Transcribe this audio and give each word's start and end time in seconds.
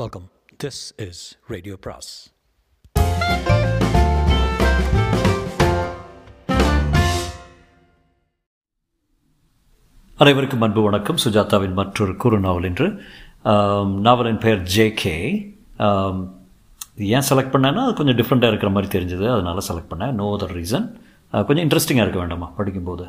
Welcome 0.00 0.26
this 0.62 0.78
is 1.06 1.18
radio 1.52 1.74
பிராஸ் 1.84 2.10
அனைவருக்கும் 10.16 10.60
அன்பு 10.60 10.82
வணக்கம். 10.82 11.16
சுஜாதாவின் 11.24 11.76
மற்றொரு 11.80 12.16
குறு 12.16 12.38
நாவல் 12.38 12.68
என்று 12.70 12.88
நாவலின் 14.06 14.42
பெயர் 14.44 14.62
ஜே 14.76 14.86
கே 15.02 15.14
ஏன் 16.96 17.28
செலக்ட் 17.30 17.54
பண்ணேன்னா 17.56 17.84
அது 17.84 17.94
கொஞ்சம் 17.94 18.18
டிஃப்ரெண்ட்டாக 18.22 18.52
இருக்கிற 18.54 18.72
மாதிரி 18.76 18.90
தெரிஞ்சது. 18.96 19.28
அதனால் 19.34 19.66
செலக்ட் 19.68 19.92
பண்ணேன். 19.92 20.18
நோ 20.22 20.28
அதர் 20.36 20.56
ரீசன் 20.60 20.88
கொஞ்சம் 21.32 21.64
இன்ட்ரெஸ்டிங்காக 21.66 22.04
இருக்க 22.04 22.18
வேண்டாமா 22.18 22.46
படிக்கும்போது 22.56 23.04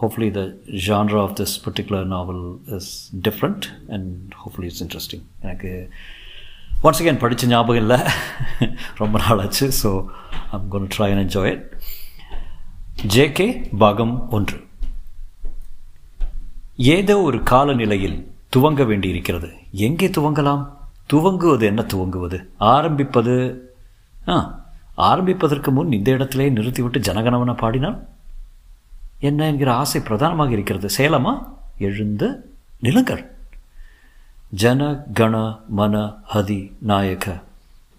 hopefully 0.00 0.28
the 0.30 0.42
genre 0.86 1.18
of 1.22 1.34
this 1.40 1.54
particular 1.64 2.04
novel 2.04 2.44
is 2.66 2.90
different 3.22 3.64
and 3.88 4.12
hopefully 4.42 4.68
it's 4.70 4.82
interesting 4.82 5.24
எனக்கு 5.40 5.72
ஒன்ஸ் 6.82 7.00
அகேன் 7.02 7.16
படித்த 7.16 7.46
ஞாபகம் 7.46 7.82
இல்லை 7.82 7.98
ரொம்ப 8.96 9.18
நாள் 9.18 9.38
ஆச்சு 9.38 9.68
so 9.82 9.90
I'm 10.50 10.68
gonna 10.68 10.88
try 10.96 11.10
and 11.10 11.24
enjoy 11.26 11.50
it 11.50 11.66
JK 13.14 13.48
பாகம் 13.78 14.16
ஒன்று 14.30 14.58
ஏதோ 16.92 17.14
ஒரு 17.20 17.38
காலநிலையில் 17.42 18.18
துவங்க 18.56 18.82
வேண்டியிருக்கிறது 18.84 19.48
எங்கே 19.78 20.08
துவங்கலாம் 20.08 20.62
துவங்குவது 21.12 21.64
என்ன 21.66 21.82
துவங்குவது 21.92 22.38
ஆரம்பிப்பது 22.58 23.34
ஆ 24.28 24.36
ஆரம்பிப்பதற்கு 24.94 25.70
முன் 25.70 25.92
இந்த 25.92 26.10
இடத்திலே 26.10 26.50
நிறுத்திவிட்டு 26.50 26.98
ஜனகணவன 27.00 27.56
பாடினான் 27.56 28.08
என்ன 29.18 29.46
என்கிற 29.46 29.74
ஆசை 29.74 30.00
பிரதானமாக 30.00 30.50
இருக்கிறது. 30.50 30.88
சேலமா? 30.98 31.46
எழுந்து 31.78 32.54
நிலங்கர் 32.82 33.32
ஜன 34.48 35.04
கண 35.14 35.60
மன 35.68 36.12
ஹதி 36.34 36.72
நாயக. 36.78 37.42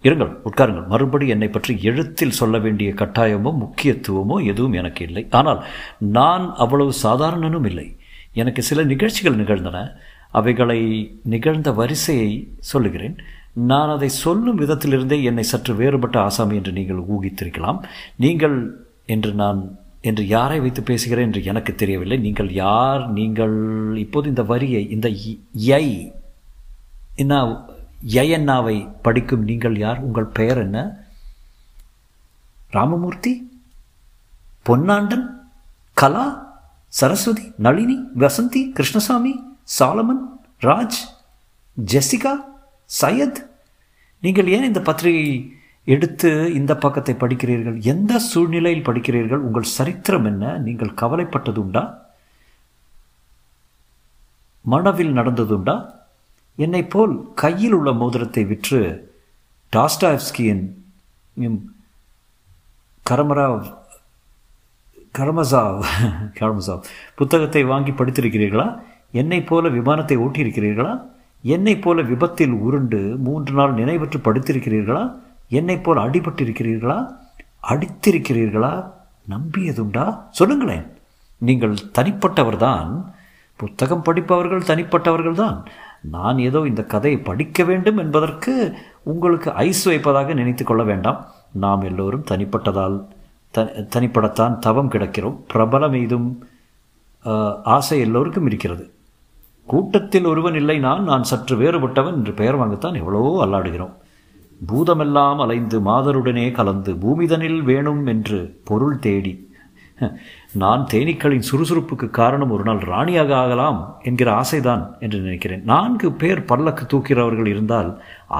இருங்கள் 0.02 0.36
உட்காருங்கள். 0.44 0.86
மறுபடி 0.86 1.28
என்னை 1.28 1.48
பற்றி 1.48 1.82
எழுத்தில் 1.82 2.30
சொல்ல 2.30 2.58
வேண்டிய 2.58 2.90
கட்டாயமோ 2.90 3.52
முக்கியத்துவமோ 3.62 4.44
எதுவும் 4.44 4.72
எனக்கு 4.72 5.04
இல்லை. 5.04 5.26
ஆனால் 5.30 5.64
நான் 5.98 6.54
அவ்வளவு 6.56 6.92
சாதாரணனும் 7.02 7.66
இல்லை. 7.66 7.96
எனக்கு 8.32 8.62
சில 8.62 8.84
நிகழ்ச்சிகள் 8.84 9.34
நிகழ்ந்தன. 9.34 9.92
அவைகளை 10.30 11.10
நிகழ்ந்த 11.22 11.72
வரிசையை 11.72 12.48
சொல்லுகிறேன். 12.58 13.16
நான் 13.56 13.88
அதை 13.88 14.08
சொல்லும் 14.08 14.60
விதத்திலிருந்தே 14.60 15.22
என்னை 15.22 15.42
சற்று 15.42 15.74
வேறுபட்ட 15.74 16.20
ஆசாமி 16.20 16.56
என்று 16.56 16.72
நீங்கள் 16.72 16.96
ஊகித்திருக்கலாம். 16.96 17.82
நீங்கள் 18.16 18.86
என்று 19.06 19.32
நான் 19.32 19.78
என்று 20.00 20.26
யாரை 20.26 20.60
வைத்து 20.60 20.82
பேசுகிறேன் 20.82 21.26
என்று 21.26 21.44
எனக்கு 21.44 21.74
தெரியவில்லை. 21.74 22.18
நீங்கள் 22.18 22.52
யார்? 22.52 23.10
நீங்கள் 23.10 23.96
இப்போது 23.96 24.28
இந்த 24.28 24.42
வரியை 24.42 24.90
இந்த 24.90 25.08
யை 25.52 26.14
என்ன 27.14 27.64
யயன்னாவை 28.06 28.88
படிக்கும் 29.02 29.44
நீங்கள் 29.44 29.76
யார்? 29.76 29.98
உங்கள் 29.98 30.24
பெயர் 30.24 30.58
என்ன? 30.58 31.06
ராமமூர்த்தி? 32.70 33.60
பொன்னாண்டன்? 34.66 35.26
கலா? 35.92 36.54
சரஸ்வதி? 36.88 37.52
நளினி? 37.56 37.96
வசந்தி? 38.18 38.72
கிருஷ்ணசாமி? 38.72 39.42
சாலமன்? 39.78 40.22
ராஜ்? 40.60 41.00
ஜெசிகா? 41.76 42.34
சையத் 42.90 43.40
நீங்கள் 44.24 44.50
ஏன் 44.56 44.68
இந்த 44.70 44.80
பத்திரிகை 44.88 45.28
எடுத்து 45.94 46.30
இந்த 46.58 46.72
பக்கத்தை 46.84 47.14
படிக்கிறீர்கள்? 47.14 47.76
எந்த 47.92 48.12
சூழ்நிலையில் 48.30 48.86
படிக்கிறீர்கள்? 48.88 49.44
உங்கள் 49.46 49.72
சரித்திரம் 49.76 50.26
என்ன? 50.30 50.44
நீங்கள் 50.66 50.98
கவலைப்பட்டது 51.02 51.60
உண்டா? 51.64 51.84
மனவில் 54.72 55.12
நடந்ததுண்டா 55.18 55.76
என்னைப் 56.64 56.90
போல் 56.92 57.14
கையில் 57.42 57.74
உள்ள 57.78 57.90
மோதிரத்தை 58.02 58.42
விற்று 58.52 58.80
டாஸ்டாவ்ஸ்கியின் 59.72 60.64
கரமராவ் 63.10 63.66
கரமசாவ் 65.18 65.82
கரமசாவ் 66.38 66.86
புத்தகத்தை 67.20 67.62
வாங்கி 67.72 67.92
படித்திருக்கிறீர்களா? 67.98 68.66
என்னைப் 69.20 69.48
போல 69.50 69.68
விமானத்தை 69.76 70.16
ஓட்டியிருக்கிறீர்களா? 70.24 70.94
என்னைப் 71.46 71.82
போல 71.82 72.02
விபத்தில் 72.02 72.54
உருண்டு 72.66 73.16
மூன்று 73.18 73.52
நாள் 73.54 73.74
நினைவற்று 73.74 74.18
படுத்திருக்கிறீர்களா? 74.24 75.02
என்னைப் 75.48 75.84
போல் 75.84 75.96
அடிபட்டிருக்கிறீர்களா? 75.96 76.98
அடித்திருக்கிறீர்களா? 77.68 78.90
நம்பியதுண்டா? 79.30 80.06
சொல்லுங்களேன். 80.30 80.86
நீங்கள் 81.38 81.74
தனிப்பட்டவர்தான். 81.98 83.04
புத்தகம் 83.56 84.02
படிப்பவர்கள் 84.02 84.66
தனிப்பட்டவர்கள்தான். 84.70 85.64
நான் 86.00 86.38
ஏதோ 86.38 86.64
இந்த 86.66 86.84
கதையை 86.84 87.20
படிக்க 87.20 87.64
வேண்டும் 87.64 87.96
என்பதற்கு 87.96 88.74
உங்களுக்கு 89.02 89.52
ஐஸ் 89.52 89.84
வைப்பதாக 89.84 90.34
நினைத்து 90.34 90.64
கொள்ள 90.64 90.82
வேண்டாம். 90.82 91.26
நாம் 91.52 91.80
எல்லோரும் 91.80 92.24
தனிப்பட்டதால் 92.30 93.06
த 93.50 93.72
தனிப்படத்தான் 93.96 94.58
தவம் 94.58 94.90
கிடக்கிறோம். 94.90 95.38
பிரபலம் 95.54 95.96
எய்தும் 96.00 96.38
ஆசை 97.64 98.00
எல்லோருக்கும் 98.00 98.46
இருக்கிறது. 98.46 98.90
கூட்டத்தில் 99.66 100.26
ஒருவன் 100.26 100.54
இல்லை 100.54 100.78
நான் 100.78 101.04
நான் 101.04 101.22
சற்று 101.22 101.54
வேறுபட்டவன் 101.56 102.16
என்று 102.18 102.32
பெயர் 102.32 102.58
வாங்கத்தான் 102.60 102.98
எவ்வளவோ 103.00 103.32
அல்லாடுகிறோம். 103.46 103.94
பூதமெல்லாம் 104.60 105.40
அலைந்து 105.44 105.78
மாதருடனே 105.80 106.46
கலந்து 106.52 106.92
பூமிதனில் 106.94 107.60
வேணும் 107.62 108.06
என்று 108.06 108.38
பொருள் 108.64 108.98
தேடி. 108.98 109.34
நான் 110.52 110.82
தேனீக்களின் 110.92 111.46
சுறுசுறுப்புக்கு 111.50 112.06
காரணம் 112.10 112.50
ஒரு 112.50 112.64
நாள் 112.64 112.78
ராணியாக 112.78 113.36
ஆகலாம் 113.36 113.78
என்கிற 114.02 114.28
ஆசைதான் 114.42 114.82
என்று 115.00 115.18
நினைக்கிறேன். 115.18 115.62
நான்கு 115.64 116.08
பேர் 116.12 116.42
பல்லக்கு 116.44 116.84
தூக்கிறவர்கள் 116.92 117.46
இருந்தால் 117.46 117.90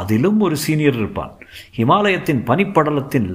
அதிலும் 0.01 0.41
ஒரு 0.41 0.57
சீனியர் 0.57 0.95
இருப்பான். 0.95 1.33
ஹிமாலயத்தின் 1.77 2.43
பனிப்படலத்தில் 2.47 3.31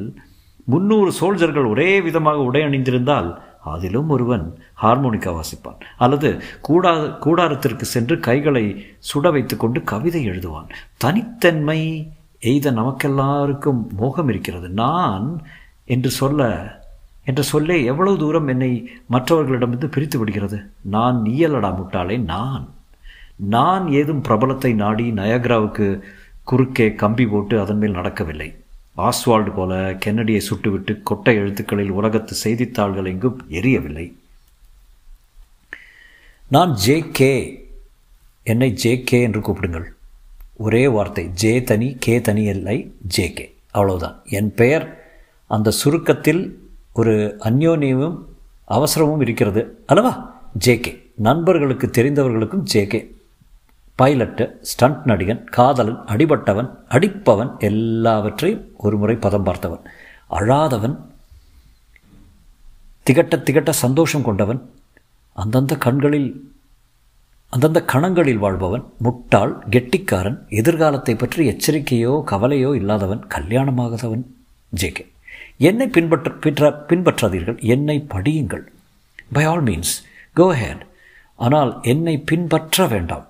முன்னூறு 0.65 1.11
சோல்ஜர்கள் 1.19 1.69
ஒரே 1.69 1.91
விதமாக 2.01 2.39
உடை 2.39 2.61
அணிந்திருந்தால் 2.61 3.29
அதிலும் 3.63 4.09
ஒருவன் 4.09 4.57
ஹார்மோனிக்கா 4.81 5.39
வாசிப்பான். 5.39 5.79
அல்லது 5.97 6.41
கூடா 6.61 6.95
கூடாரத்திற்கு 6.97 7.81
சென்று 7.81 8.19
கைகளை 8.19 8.85
சுட 9.13 9.31
வைத்துக்கொண்டு 9.31 9.83
கவிதை 9.83 10.29
எழுதுவான். 10.29 10.69
தனித்தன்மை 10.97 12.11
எய்த 12.39 12.71
நமக்கெல்லாருக்கும் 12.71 13.87
மோகம் 13.89 14.29
இருக்கிறது. 14.29 14.69
நான் 14.69 15.41
என்று 15.85 16.09
சொல்ல 16.09 16.79
என்ற 17.25 17.41
சொல்லே 17.41 17.83
எவ்வளவு 17.83 18.17
தூரம் 18.17 18.47
என்னை 18.47 18.89
மற்றவர்களிடமிருந்து 19.11 19.85
பிரித்து 19.85 20.19
விடுகிறது? 20.19 20.71
நான் 20.81 21.21
நீயலடா 21.23 21.75
முட்டாளே 21.75 22.19
நான். 22.19 22.69
நான் 23.35 23.87
ஏதும் 23.87 24.23
பிரபலத்தை 24.23 24.73
நாடி 24.73 25.11
நயக்ராவுக்கு 25.11 25.99
குறுக்கே 26.43 26.93
கம்பி 26.93 27.27
போட்டு 27.27 27.59
அதன் 27.59 27.77
மேல் 27.77 27.91
நடக்கவில்லை. 27.91 28.60
ஆஸ்வால்டு 28.97 29.55
போல 29.55 29.93
கென்னடியை 29.93 30.41
சுட்டுவிட்டு 30.49 31.03
கொட்டை 31.03 31.35
எழுத்துக்களில் 31.35 31.89
உலகத்து 31.89 32.33
செய்தித்தாள்கள் 32.33 33.05
எங்கும் 33.05 33.45
எரியவில்லை. 33.49 34.13
நான் 36.47 36.73
ஜே 36.73 37.05
கே 37.11 37.65
என்னை 38.43 38.71
ஜே 38.73 39.01
கே 39.03 39.21
என்று 39.21 39.39
கூப்பிடுங்கள். 39.39 39.85
ஒரே 40.55 40.87
வார்த்தை 40.87 41.27
ஜே 41.27 41.63
தனி 41.63 41.95
கே 41.99 42.21
தனி 42.21 42.43
இல்லை 42.43 42.95
ஜே 43.07 43.33
கே. 43.33 43.55
அவ்வளவுதான். 43.71 44.21
என் 44.25 44.53
பெயர் 44.53 45.13
அந்த 45.47 45.71
சுருக்கத்தில் 45.83 46.53
ஒரு 46.93 47.37
அந்யோன்யமும் 47.39 48.25
அவசரமும் 48.69 49.21
இருக்கிறது 49.21 49.83
அல்லவா? 49.85 50.41
J 50.53 50.79
K. 50.79 51.11
நண்பர்களுக்கு 51.15 51.87
தெரிந்தவர்களுக்கும் 51.87 52.63
ஜே 52.63 52.87
கே. 52.87 53.20
பைலட்டு 53.99 54.45
ஸ்டண்ட் 54.69 55.01
நடிகன் 55.09 55.41
காதலன் 55.55 55.99
அடிபட்டவன் 56.13 56.69
அடிப்பவன் 56.95 57.51
எல்லாவற்றையும் 57.69 58.63
ஒரு 58.77 58.97
முறை 58.97 59.15
பதம் 59.15 59.45
பார்த்தவன். 59.45 59.83
அழாதவன் 60.37 60.95
திகட்ட 63.03 63.37
திகட்ட 63.47 63.69
சந்தோஷம் 63.69 64.25
கொண்டவன் 64.27 64.61
அந்தந்த 65.35 65.75
கண்களில் 65.75 66.31
அந்தந்த 67.53 67.79
கணங்களில் 67.93 68.41
வாழ்பவன் 68.43 68.83
முட்டாள் 68.97 69.53
கெட்டிக்காரன் 69.69 70.37
எதிர்காலத்தை 70.59 71.15
பற்றி 71.15 71.41
எச்சரிக்கையோ 71.51 72.13
கவலையோ 72.31 72.69
இல்லாதவன் 72.75 73.23
கல்யாணமாகாதவன் 73.35 74.23
ஜேகே 74.73 75.05
என்னை 75.69 75.87
பின்பற்ற 75.87 76.31
பின்ற 76.43 76.69
பின்பற்றாதீர்கள் 76.89 77.59
என்னை 77.73 77.97
படியுங்கள். 78.13 78.63
By 79.33 79.43
all 79.45 79.63
means 79.63 79.93
go 80.33 80.47
ahead 80.61 80.85
ஆனால் 81.35 81.71
என்னை 81.81 82.15
பின்பற்ற 82.29 82.87
வேண்டாம். 82.87 83.25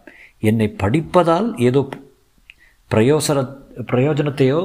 என்னை 0.49 0.67
படிப்பதால் 0.83 1.49
ஏதோ 1.69 1.81
பிரயோசன 2.91 3.39
பிரயோஜனத்தையோ 3.89 4.57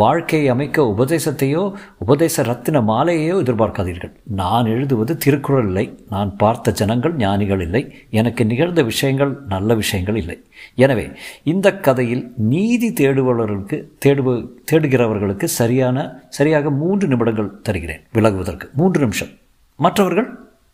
வாழ்க்கையை 0.00 0.48
அமைக்க 0.52 0.82
உபதேசத்தையோ 0.82 1.62
உபதேச 1.98 2.42
ரத்தின 2.48 2.80
மாலையையோ 2.90 3.34
எதிர்பார்க்காதீர்கள். 3.42 4.12
நான் 4.40 4.66
எழுதுவது 4.66 5.12
திருக்குறள் 5.24 5.66
இல்லை. 5.66 5.84
நான் 6.08 6.30
பார்த்த 6.36 6.72
ஜனங்கள் 6.72 7.14
ஞானிகள் 7.14 7.60
இல்லை. 7.60 7.82
எனக்கு 8.10 8.42
நிகழ்ந்த 8.44 8.82
விஷயங்கள் 8.82 9.32
நல்ல 9.54 9.74
விஷயங்கள் 9.74 10.18
இல்லை. 10.22 10.36
எனவே 10.84 11.06
இந்த 11.52 11.68
கதையில் 11.86 12.24
நீதி 12.52 12.90
தேடுபவர்களுக்கு 13.00 13.78
தேடுவ 13.98 14.36
தேடுகிறவர்களுக்கு 14.72 15.48
சரியான 15.60 16.06
சரியாக 16.28 16.70
மூன்று 16.82 17.08
நிமிடங்கள் 17.08 17.50
தருகிறேன் 17.62 18.04
விலகுவதற்கு. 18.18 18.68
மூன்று 18.72 19.00
நிமிஷம். 19.00 19.32
மற்றவர்கள் 19.78 20.28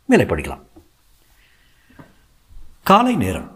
மேலே 0.07 0.25
படிக்கலாம். 0.25 0.63
காலை 2.83 3.17
நேரம். 3.25 3.49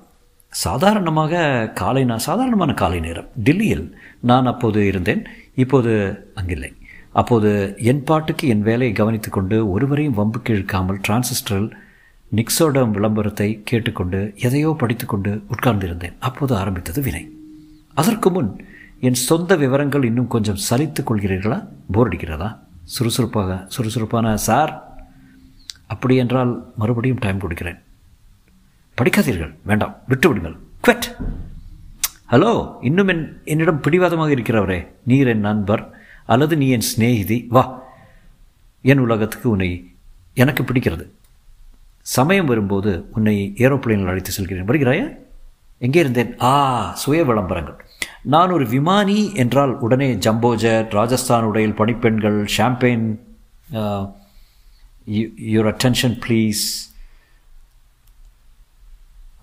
சாதாரணமாக 0.63 1.43
காலை 1.75 2.05
நான் 2.05 2.27
சாதாரணமான 2.27 2.73
காலை 2.75 3.01
நேரம். 3.01 3.29
டெல்லியில் 3.47 3.87
நான் 4.21 4.47
அப்போது 4.47 4.87
இருந்தேன். 4.87 5.23
இப்போது 5.55 5.93
அங்கில்லை. 6.41 6.71
அப்போது 7.13 7.51
என் 7.91 8.05
பாட்டுக்கு 8.05 8.49
என் 8.49 8.63
வேலையை 8.63 8.95
கவனித்து 8.95 9.31
கொண்டு 9.31 9.71
ஒருவரையும் 9.71 10.17
வம்புக்கு 10.19 10.53
இழுக்காமல் 10.57 11.01
டிரான்சிஸ்டரில் 11.09 11.71
நிக்ஸோட 12.37 12.91
விளம்பரத்தை 12.91 13.49
கேட்டுக்கொண்டு 13.65 14.21
எதையோ 14.37 14.71
படித்துக்கொண்டு 14.79 15.33
உட்கார்ந்திருந்தேன். 15.55 16.17
அப்போது 16.19 16.57
ஆரம்பித்தது 16.57 17.03
வினை. 17.03 17.25
அதற்கு 17.95 18.31
முன் 18.31 18.51
என் 19.01 19.21
சொந்த 19.29 19.57
விவரங்கள் 19.57 20.05
இன்னும் 20.05 20.33
கொஞ்சம் 20.35 20.63
சலித்துக் 20.69 21.09
கொள்கிறீர்களா? 21.09 21.59
போர் 21.93 22.09
அடிக்கிறதா? 22.09 22.51
சுறுசுறுப்பாக 22.95 23.67
சுறுசுறுப்பான 23.69 24.37
சார் 24.49 24.73
அப்படி 25.87 26.17
என்றால் 26.17 26.53
மறுபடியும் 26.77 27.23
டைம் 27.25 27.39
கொடுக்கிறேன். 27.39 27.79
படிக்காதீர்கள். 28.99 29.53
வேண்டாம். 29.71 29.95
விட்டுவிடுங்கள் 30.09 30.57
குவெட் 30.85 31.07
ஹலோ 32.33 32.51
இன்னும் 32.89 33.11
என் 33.13 33.25
என்னிடம் 33.45 33.81
பிடிவாதமாக 33.81 34.35
இருக்கிறவரே 34.35 34.79
நீர் 35.11 35.31
என் 35.33 35.45
நண்பர் 35.49 35.83
அல்லது 36.33 36.55
நீ 36.61 36.69
என் 36.77 36.87
சிநேகிதி. 36.91 37.39
வா. 37.57 37.65
என் 38.83 39.03
உலகத்துக்கு 39.07 39.49
உன்னை 39.55 39.71
எனக்கு 40.43 40.63
பிடிக்கிறது. 40.63 41.05
சமயம் 42.17 42.49
வரும்போது 42.53 42.91
உன்னை 43.15 43.37
ஏரோப்ளேனில் 43.57 44.11
அழைத்து 44.13 44.33
செல்கிறேன். 44.37 44.69
வருகிறாயா? 44.69 45.07
எங்கே 45.79 46.01
இருந்தேன்? 46.01 46.31
ஆ 46.51 46.53
சுய 47.03 47.21
விளம்பரங்கள். 47.25 47.79
நான் 48.35 48.55
ஒரு 48.57 48.67
விமானி 48.75 49.19
என்றால் 49.43 49.73
உடனே 49.87 50.09
ஜம்போஜெட் 50.27 50.97
ராஜஸ்தான் 50.99 51.49
உடையில் 51.51 51.79
பணிப்பெண்கள் 51.81 52.39
champagne 52.57 53.07
your 55.53 55.71
attention 55.73 56.19
please 56.27 56.65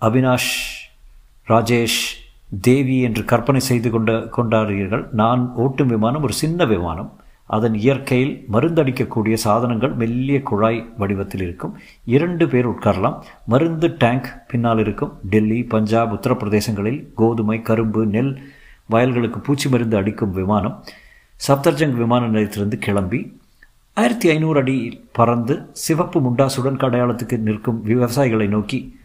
Avinash 0.02 0.52
Rajesh 1.48 2.02
Devi 2.60 3.00
என்று 3.00 3.24
கற்பனை 3.24 3.60
செய்து 3.60 3.90
கொண்ட 3.90 4.12
கொண்டாடுகிறீர்கள். 4.12 5.08
நான் 5.12 5.52
ஓட்டும் 5.58 5.86
விமானம் 5.86 6.22
ஒரு 6.22 6.32
சின்ன 6.32 6.64
விமானம். 6.64 7.12
அதன் 7.46 7.74
இயற்கையில் 7.74 8.44
மருந்தடிக்கக்கூடிய 8.52 9.34
சாதனங்கள் 9.34 9.92
மெல்லிய 9.92 10.42
குழாய் 10.42 10.92
வடிவத்தில் 10.98 11.40
இருக்கும். 11.40 11.78
இரண்டு 12.04 12.48
பேர் 12.48 12.68
உட்காரலாம். 12.68 13.22
மருந்து 13.46 13.94
டேங்க் 13.98 14.42
பின்னால் 14.48 14.78
இருக்கும். 14.78 15.18
டெல்லி 15.30 15.62
பஞ்சாப் 15.62 16.12
உத்தரப்பிரதேசங்களில் 16.12 17.06
கோதுமை 17.14 17.62
கரும்பு 17.62 18.06
நெல் 18.06 18.38
வயல்களுக்கு 18.86 19.40
பூச்சி 19.40 19.68
மருந்து 19.68 19.96
அடிக்கும் 19.96 20.32
விமானம். 20.32 20.84
சப்தர்ஜங் 21.48 21.92
விமான 21.92 22.26
நிலையத்திலிருந்து 22.26 22.78
கிளம்பி 22.78 23.40
ஆயிரத்தி 23.94 24.28
ஐநூறு 24.28 24.60
அடி 24.60 25.04
பறந்து 25.12 25.68
சிவப்பு 25.72 26.20
முண்டாசுடன் 26.20 26.78
அடையாளத்துக்கு 26.78 27.38
நிற்கும் 27.38 27.84
விவசாயிகளை 27.86 28.48
நோக்கி 28.48 29.00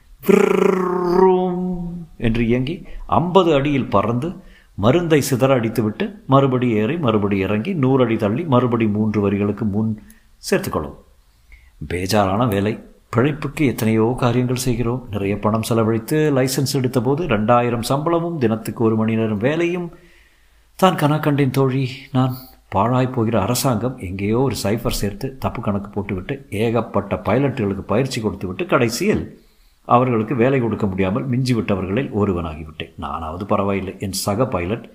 என்று 2.18 2.44
இயங்கி 2.46 2.76
ஐம்பது 3.06 3.54
அடியில் 3.54 3.90
பறந்து 3.90 4.30
மருந்தை 4.76 5.24
சிதற 5.30 5.52
அடித்துவிட்டு 5.60 6.06
மறுபடி 6.28 6.68
ஏறி 6.72 6.98
மறுபடி 6.98 7.38
இறங்கி 7.38 7.74
நூறு 7.74 8.04
அடி 8.06 8.16
தள்ளி 8.16 8.44
மறுபடி 8.44 8.88
மூன்று 8.88 9.22
வரிகளுக்கு 9.22 9.66
முன் 9.66 9.92
சேர்த்துக்கொள்ளும் 10.38 10.98
பேஜாரான 11.90 12.48
வேலை. 12.48 12.74
பிழைப்புக்கு 13.16 13.64
எத்தனையோ 13.66 14.16
காரியங்கள் 14.18 14.56
செய்கிறோம். 14.56 15.08
நிறைய 15.10 15.40
பணம் 15.40 15.62
செலவழித்து 15.62 16.18
லைசன்ஸ் 16.38 16.76
எடுத்தபோது 16.80 17.22
ரெண்டாயிரம் 17.34 17.86
சம்பளமும் 17.90 18.38
தினத்துக்கு 18.38 18.84
ஒரு 18.84 18.96
மணி 18.96 19.16
நேரம் 19.16 19.38
வேலையும். 19.38 19.88
தான் 20.76 20.96
கணக்கண்டின் 20.96 21.50
தோழி 21.50 21.90
நான் 22.12 22.34
பாழாய் 22.70 23.14
போகிற 23.16 23.42
அரசாங்கம் 23.42 23.98
எங்கேயோ 23.98 24.40
ஒரு 24.40 24.56
சைஃபர் 24.64 25.00
சேர்த்து 25.02 25.38
தப்பு 25.38 25.62
கணக்கு 25.62 25.90
போட்டுவிட்டு 25.90 26.46
ஏகப்பட்ட 26.50 27.16
பைலட்டுகளுக்கு 27.16 27.86
பயிற்சி 27.94 28.22
கொடுத்துவிட்டு 28.22 28.66
கடைசியில் 28.66 29.24
அவர்களுக்கு 29.96 30.36
வேலை 30.44 30.60
கொடுக்க 30.62 30.86
முடியாமல் 30.92 31.26
மிஞ்சிவிட்டவர்களில் 31.34 32.10
ஒருவனாகிவிட்டேன். 32.20 32.94
நானாவது 33.04 33.46
பரவாயில்லை. 33.54 33.94
என் 34.06 34.18
சக 34.26 34.48
பைலட் 34.56 34.86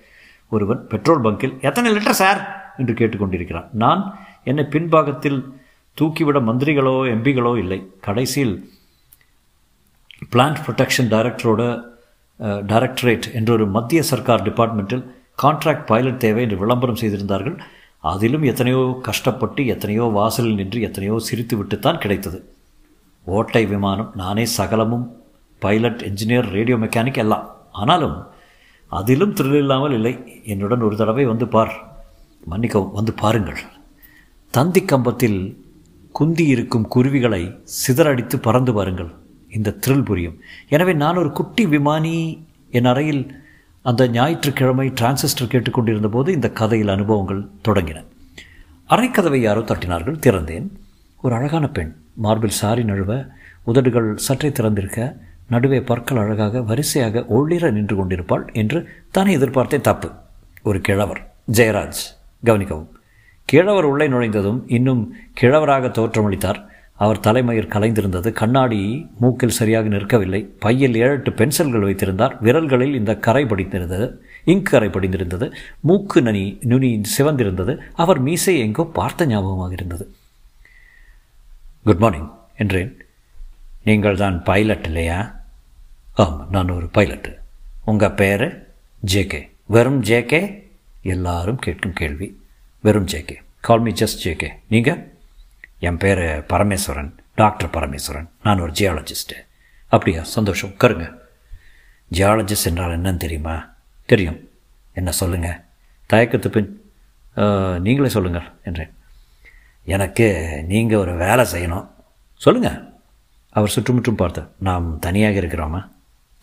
ஒருவன் 0.51 0.81
பெட்ரோல் 0.91 1.23
பங்கில் 1.25 1.55
எத்தனை 1.67 1.89
லிட்டர் 1.95 2.21
சார்? 2.21 2.41
என்று 2.81 2.93
கேட்டுக்கொண்டிருக்கிறான். 2.99 3.67
நான் 3.83 4.01
என்னை 4.49 4.63
பின்பாகத்தில் 4.75 5.39
தூக்கிவிட 5.97 6.37
மந்திரிகளோ 6.49 6.93
எம்பிகளோ 7.13 7.53
இல்லை. 7.63 7.79
கடைசியில் 8.07 8.55
பிளான்ட் 10.33 10.61
ப்ரொடெக்ஷன் 10.65 11.11
டைரக்டரோட 11.13 11.61
டைரக்டரேட் 12.71 13.27
என்ற 13.39 13.49
ஒரு 13.57 13.65
மத்திய 13.75 14.01
சர்க்கார் 14.11 14.45
டிபார்ட்மெண்ட்டில் 14.47 15.03
கான்ட்ராக்ட் 15.43 15.85
பைலட் 15.91 16.21
தேவை 16.23 16.41
என்று 16.45 16.57
விளம்பரம் 16.63 16.99
செய்திருந்தார்கள். 17.01 17.57
அதிலும் 18.11 18.45
எத்தனையோ 18.51 18.81
கஷ்டப்பட்டு 19.07 19.61
எத்தனையோ 19.73 20.05
வாசலில் 20.17 20.59
நின்று 20.61 20.79
எத்தனையோ 20.87 21.15
சிரித்து 21.27 21.55
விட்டுத்தான் 21.59 22.01
கிடைத்தது. 22.03 22.39
ஓட்டை 23.25 23.65
விமானம் 23.65 24.11
நானே 24.15 24.45
சகலமும் 24.45 25.17
பைலட் 25.59 26.01
என்ஜினியர் 26.01 26.49
ரேடியோ 26.49 26.77
மெக்கானிக் 26.77 27.17
எல்லாம். 27.17 27.49
ஆனாலும் 27.71 28.27
அதிலும் 28.87 29.33
த்ரில் 29.33 29.57
இல்லாமல் 29.57 29.91
இல்லை. 29.91 30.41
என்னுடன் 30.43 30.81
ஒரு 30.81 30.95
தடவை 30.95 31.25
வந்து 31.25 31.47
பார். 31.47 31.73
மன்னிக்கவும் 32.45 32.91
வந்து 32.91 33.13
பாருங்கள். 33.13 33.57
தந்தி 34.51 34.85
கம்பத்தில் 34.85 35.63
குந்தி 36.11 36.45
இருக்கும் 36.47 36.87
குருவிகளை 36.87 37.59
சிதறடித்து 37.87 38.35
பறந்து 38.35 38.73
பாருங்கள் 38.73 39.11
இந்த 39.49 39.77
த்ரில் 39.87 40.05
புரியும். 40.05 40.39
எனவே 40.69 40.93
நான் 40.93 41.15
ஒரு 41.15 41.31
குட்டி 41.31 41.65
விமானி 41.65 42.47
என் 42.71 42.85
அறையில் 42.85 43.41
அந்த 43.81 44.07
ஞாயிற்றுக்கிழமை 44.07 44.89
டிரான்சிஸ்டர் 44.89 45.49
கேட்டுக்கொண்டிருந்த 45.49 46.07
போது 46.07 46.33
இந்த 46.33 46.51
கதையில் 46.51 46.87
அனுபவங்கள் 46.87 47.47
தொடங்கின. 47.67 48.05
அறைக்கதவை 48.89 49.41
யாரோ 49.41 49.59
தட்டினார்கள் 49.59 50.23
திறந்தேன். 50.27 50.69
ஒரு 51.23 51.35
அழகான 51.35 51.67
பெண். 51.67 51.95
மார்பில் 52.13 52.49
சாரி 52.49 52.83
நழுவ 52.83 53.29
உதடுகள் 53.63 54.17
சற்றே 54.17 54.51
திறந்திருக்க 54.51 55.17
நடுவே 55.47 55.81
பற்கள் 55.81 56.17
அழகாக 56.17 56.61
வரிசையாக 56.61 57.25
ஒளிர 57.29 57.71
நின்று 57.71 57.95
கொண்டிருப்பாள் 57.95 58.49
என்று 58.53 58.89
தானே 59.11 59.37
எதிர்பார்த்தே 59.37 59.81
தப்பு. 59.81 60.11
ஒரு 60.63 60.81
கிழவர். 60.81 61.33
ஜெயராஜ். 61.51 62.01
கவனிக்கவும். 62.45 62.87
கிழவர் 63.45 63.83
உள்ளே 63.83 64.07
நுழைந்ததும் 64.07 64.63
இன்னும் 64.67 65.13
கிழவராக 65.33 65.87
தோற்றமளித்தார். 65.87 66.65
அவர் 66.93 67.19
தலைமயிர் 67.19 67.67
கலைந்திருந்தது. 67.67 68.31
கண்ணாடி 68.31 69.09
மூக்கில் 69.19 69.57
சரியாக 69.59 69.87
நிற்கவில்லை. 69.87 70.49
பையில் 70.59 70.95
ஏழெட்டு 70.95 71.31
பென்சில்கள் 71.31 71.81
வைத்திருந்தார். 71.81 72.43
விரல்களில் 72.43 72.95
இந்த 72.95 73.15
கரை 73.15 73.45
படிந்திருந்தது 73.45 74.23
இங்கு 74.43 74.71
கரை 74.71 74.89
படிந்திருந்தது. 74.89 75.53
மூக்கு 75.79 76.21
நனி 76.21 76.57
நுனி 76.61 77.01
சிவந்திருந்தது. 77.17 77.77
அவர் 77.93 78.19
மீசை 78.19 78.59
எங்கோ 78.59 78.85
பார்த்த 78.85 79.25
ஞாபகமாக 79.25 79.71
இருந்தது. 79.71 80.13
குட் 81.85 82.01
மார்னிங் 82.03 82.29
என்றேன். 82.63 82.91
நீங்கள் 83.87 84.19
தான் 84.21 84.37
பைலட் 84.49 84.85
இல்லையா? 84.89 85.17
ஆம் 86.23 86.37
நான் 86.53 86.75
ஒரு 86.77 86.87
பைலட்டு 86.97 87.31
உங்கள் 87.91 88.17
பேர்? 88.19 88.45
ஜேகே 89.13 89.41
வெறும் 89.75 90.01
ஜேகே 90.09 90.41
எல்லாரும் 91.13 91.63
கேட்கும் 91.65 91.97
கேள்வி. 92.01 92.27
வெறும் 92.85 93.09
JK 93.13 93.37
call 93.67 93.83
me 93.85 93.91
just 94.01 94.23
JK 94.25 94.49
நீங்கள் 94.73 95.01
என் 95.87 95.99
பேர் 96.03 96.23
பரமேஸ்வரன் 96.53 97.11
டாக்டர் 97.41 97.73
பரமேஸ்வரன். 97.75 98.29
நான் 98.45 98.63
ஒரு 98.65 98.73
ஜியாலஜிஸ்ட்டு 98.79 99.37
அப்படியா 99.93 100.21
சந்தோஷம். 100.35 100.73
கருங்க. 100.81 101.05
ஜியாலஜிஸ்ட் 102.11 102.69
என்றால் 102.69 102.95
என்னன்னு 102.97 103.23
தெரியுமா? 103.25 103.55
தெரியும். 104.11 104.39
என்ன 104.99 105.11
சொல்லுங்கள் 105.19 105.59
தயக்கத்து 106.09 106.49
பின் 106.55 106.71
நீங்களே 107.85 108.09
சொல்லுங்கள் 108.15 108.47
என்றேன். 108.69 108.91
எனக்கு 109.83 110.63
நீங்கள் 110.67 110.97
ஒரு 110.97 111.15
வேலை 111.15 111.45
செய்யணும். 111.51 111.87
சொல்லுங்கள் 112.35 112.93
அவர் 113.49 113.69
சுற்றுமுற்றும் 113.69 114.15
பார்த்தார். 114.15 114.49
நாம் 114.57 114.99
தனியாக 114.99 115.39
இருக்கிறோமா? 115.39 115.89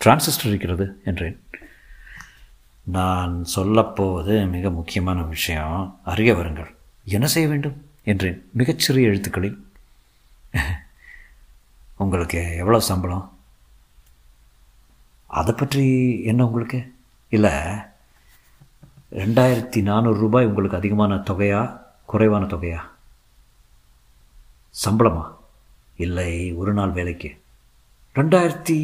டிரான்சிஸ்டர் 0.04 0.47
இருக்கிறது 0.47 1.00
என்றேன். 1.04 1.44
நான் 2.82 3.44
சொல்லப்போவது 3.56 4.50
மிக 4.50 4.70
முக்கியமான 4.70 5.23
விஷயம். 5.23 6.00
அறிய 6.04 6.35
வருங்கள். 6.35 6.75
என்ன 7.04 7.26
செய்ய 7.26 7.49
வேண்டும்? 7.49 7.85
என்றேன். 8.02 8.49
மிகச்சிறிய 8.52 9.09
எழுத்துக்களில். 9.09 9.66
உங்களுக்கு 11.97 12.56
எவ்வளோ 12.56 12.80
சம்பளம்? 12.80 13.38
அதை 15.26 15.54
பற்றி 15.54 15.85
என்ன 16.23 16.47
உங்களுக்கு? 16.47 16.94
இல்லை 17.28 17.52
ரெண்டாயிரத்தி 19.12 19.82
நானூறு 19.82 20.18
ரூபாய் 20.18 20.47
உங்களுக்கு 20.47 20.76
அதிகமான 20.76 21.14
தொகையா? 21.14 21.80
குறைவான 22.06 22.44
தொகையா? 22.44 22.78
சம்பளமா? 24.85 25.37
இல்லை 25.97 26.53
ஒரு 26.53 26.73
நாள் 26.73 26.91
வேலைக்கு. 26.91 27.41
ரெண்டாயிரத்தி 28.15 28.79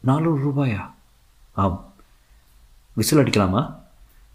நானூறு 0.00 0.48
ரூபாயா? 0.48 0.90
ஆம். 1.52 1.92
விசில் 2.92 3.18
அடிக்கலாமா? 3.18 3.80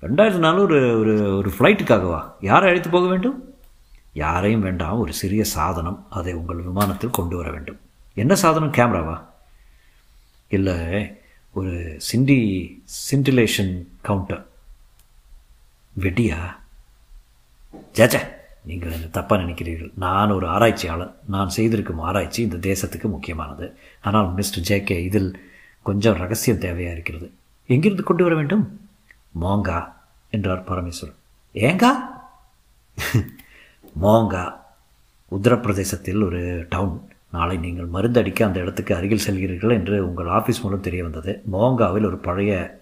ரெண்டாயிரத்தி 0.01 0.37
நானூறு 0.37 0.99
ஒரு 0.99 1.37
ஒரு 1.37 1.49
ஃப்ளைட்டுக்காகவா 1.49 2.31
யாரை 2.41 2.67
அழைத்து 2.67 2.89
போக 2.89 3.07
வேண்டும்? 3.07 3.55
யாரையும் 4.13 4.61
வேண்டாம். 4.61 4.99
ஒரு 4.99 5.13
சிறிய 5.13 5.43
சாதனம் 5.43 6.07
அதை 6.09 6.33
உங்கள் 6.33 6.61
விமானத்தில் 6.61 7.09
கொண்டு 7.09 7.37
வர 7.37 7.51
வேண்டும். 7.51 7.79
என்ன 8.13 8.35
சாதனம்? 8.35 8.71
கேமராவா? 8.71 9.29
இல்லை 10.49 10.75
ஒரு 11.53 11.99
சிண்டி 12.11 12.69
சிண்டிலேஷன் 13.11 13.87
கவுண்டர் 14.01 14.47
வெடியா 15.99 16.55
சேச்சே 17.93 18.37
நீங்கள் 18.69 18.91
என்ன 18.91 19.07
தப்பாக 19.13 19.39
நினைக்கிறீர்கள்? 19.43 19.91
நான் 19.95 20.31
ஒரு 20.31 20.47
ஆராய்ச்சியாளர். 20.47 21.13
நான் 21.27 21.49
செய்திருக்கும் 21.49 21.99
ஆராய்ச்சி 21.99 22.41
இந்த 22.47 22.57
தேசத்துக்கு 22.69 23.07
முக்கியமானது. 23.15 23.77
ஆனால் 24.01 24.33
மிஸ்டர் 24.33 24.65
ஜேகே 24.69 24.97
இதில் 25.03 25.29
கொஞ்சம் 25.81 26.17
ரகசியம் 26.17 26.59
தேவையாக 26.59 26.95
இருக்கிறது. 26.95 27.31
எங்கிருந்து 27.67 28.03
கொண்டு 28.03 28.23
வர 28.23 28.35
வேண்டும்? 28.35 28.79
மோங்கா 29.41 29.79
என்றார் 30.29 30.67
பரமேஸ்வரன். 30.69 31.17
ஏங்கா? 31.53 31.91
மோங்கா 34.01 34.43
உத்தரப்பிரதேசத்தில் 35.31 36.23
ஒரு 36.23 36.65
டவுன். 36.69 36.95
நாளை 37.31 37.57
நீங்கள் 37.57 37.89
மருந்தடிக்க 37.93 38.43
அந்த 38.43 38.59
இடத்துக்கு 38.59 38.95
அருகில் 38.95 39.25
செல்கிறீர்கள் 39.27 39.71
என்று 39.71 40.07
உங்கள் 40.07 40.25
ஆஃபீஸ் 40.25 40.61
மூலம் 40.61 40.85
தெரிய 40.87 41.01
வந்தது. 41.03 41.41
மோங்காவில் 41.51 42.05
ஒரு 42.05 42.17
பழைய 42.17 42.81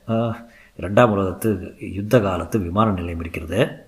ரெண்டாம் 0.80 1.14
உலகத்து 1.16 1.50
யுத்த 1.94 2.20
காலத்து 2.20 2.60
விமான 2.60 2.92
நிலையம் 2.92 3.20
இருக்கிறது. 3.20 3.86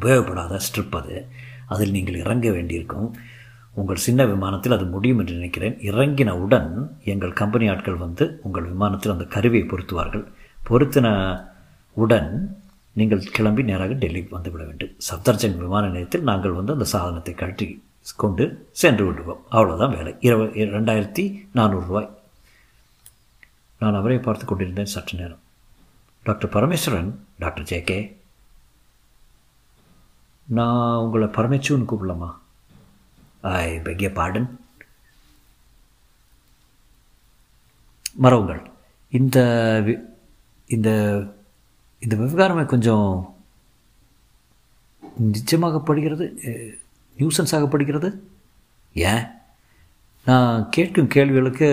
உபயோகப்படாத 0.00 0.60
ஸ்ட்ரிப் 0.66 0.96
அது. 0.96 1.26
அதில் 1.66 1.90
நீங்கள் 1.90 2.14
இறங்க 2.14 2.50
வேண்டியிருக்கும். 2.50 3.16
உங்கள் 3.74 3.96
சின்ன 3.96 4.24
விமானத்தில் 4.26 4.72
அது 4.72 4.84
முடியும் 4.84 5.18
என்று 5.18 5.32
நினைக்கிறேன். 5.32 5.76
இறங்கினவுடன் 5.76 6.88
எங்கள் 7.04 7.32
கம்பெனி 7.32 7.68
ஆட்கள் 7.68 7.94
வந்து 7.94 8.40
உங்கள் 8.42 8.64
விமானத்தில் 8.64 9.12
அந்த 9.12 9.24
கருவியை 9.24 9.66
பொருத்துவார்கள். 9.66 10.24
பொருத்தின 10.70 11.08
உடன் 11.92 12.56
நீங்கள் 12.92 13.22
கிளம்பி 13.32 13.62
நேராக 13.62 13.94
டெல்லிக்கு 13.94 14.28
வந்துவிட 14.32 14.66
வேண்டும். 14.66 14.96
சப்தர்ஜங் 15.10 15.56
விமான 15.56 15.86
நிலையத்தில் 15.86 16.22
நாங்கள் 16.22 16.50
வந்து 16.50 16.72
அந்த 16.72 16.84
சாதனத்தை 16.84 17.34
கழட்டி 17.34 17.82
கொண்டு 18.16 18.68
சென்று 18.72 19.06
விடுவோம். 19.06 19.44
அவ்வளோதான் 19.52 19.96
வேலை. 19.96 20.14
இரவு 20.20 20.44
ரெண்டாயிரத்தி 20.44 21.46
நானூறுரூவாய் 21.54 22.10
நான் 23.78 23.94
அவரை 23.94 24.18
பார்த்து 24.18 24.44
கொண்டிருந்தேன் 24.44 24.84
சற்று 24.84 25.18
நேரம். 25.18 25.38
Doctor 26.22 26.50
Parameswaran 26.50 27.10
doctor 27.38 27.64
J 27.64 27.82
K. 27.82 28.20
நான் 30.46 31.00
உங்களை 31.04 31.26
பரமேச்சுன்னு 31.28 31.88
கூப்பிடலாமா? 31.90 32.30
ஐ 33.40 33.78
பெக்கிய 33.86 34.08
பாடன் 34.14 34.48
மறவுங்கள். 38.22 38.62
இந்த 39.18 39.38
இந்த 40.66 40.90
இந்த 42.02 42.14
விவகாரமே 42.16 42.64
கொஞ்சம் 42.66 43.08
நிச்சயமாகப்படுகிறது 45.34 46.26
நியூசன்ஸ் 47.16 47.54
ஆகப்படுகிறது 47.56 48.08
ஏன்? 48.94 49.24
நான் 50.24 50.68
கேட்கும் 50.70 51.12
கேள்விகளுக்கு 51.14 51.68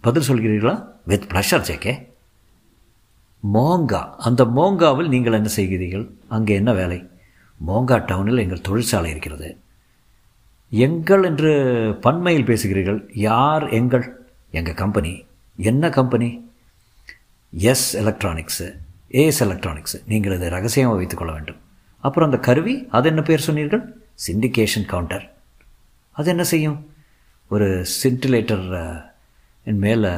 பதில் 0.00 0.28
சொல்கிறீர்களா? 0.28 0.74
வித் 1.06 1.28
ப்ளஷர் 1.32 1.66
ஜேக்கே 1.68 1.94
மோங்கா 3.54 4.02
அந்த 4.16 4.44
மோங்காவில் 4.44 5.12
நீங்கள் 5.14 5.32
என்ன 5.32 5.50
செய்கிறீர்கள்? 5.56 6.06
அங்கே 6.28 6.54
என்ன 6.54 6.72
வேலை? 6.72 6.98
மோங்கா 7.66 7.96
டவுனில் 8.08 8.42
எங்கள் 8.44 8.60
தொழிற்சாலை 8.60 9.10
இருக்கிறது. 9.10 9.48
எங்கள் 10.70 11.22
என்று 11.22 11.52
பன்மையில் 12.00 12.48
பேசுகிறீர்கள் 12.50 13.00
யார் 13.14 13.68
எங்கள்? 13.68 14.06
எங்கள் 14.50 14.74
கம்பெனி. 14.74 15.12
என்ன 15.56 15.88
company? 15.88 16.30
S 17.52 17.96
Electronics 17.96 18.66
AS 19.10 19.42
Electronics 19.46 19.98
நீங்கள் 20.06 20.34
இதை 20.34 20.48
ரகசியமாக 20.48 20.96
வைத்துக்கொள்ள 20.96 21.32
வேண்டும். 21.32 21.60
அப்புறம் 22.04 22.30
அந்த 22.30 22.40
கருவி 22.46 22.86
அது 22.90 23.08
என்ன 23.08 23.22
பேர் 23.22 23.46
சொன்னீர்கள்? 23.48 23.84
சிண்டிகேஷன் 24.26 24.86
கவுண்டர் 24.86 25.32
அது 26.10 26.30
என்ன 26.30 26.44
செய்யும்? 26.44 26.78
ஒரு 27.48 27.86
சின்டிலேட்டர் 28.02 28.66
என் 29.64 29.78
மேலே 29.78 30.08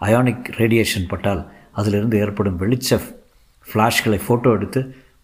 அயானிக் 0.00 0.46
ரேடியேஷன் 0.60 1.08
பட்டால் 1.08 1.42
அதிலிருந்து 1.72 2.18
ஏற்படும் 2.18 2.60
வெளிச்ச 2.60 2.98
ஃப்ளாஷ்களை 3.68 4.18
ஃபோட்டோ 4.26 4.50
எடுத்து 4.52 4.80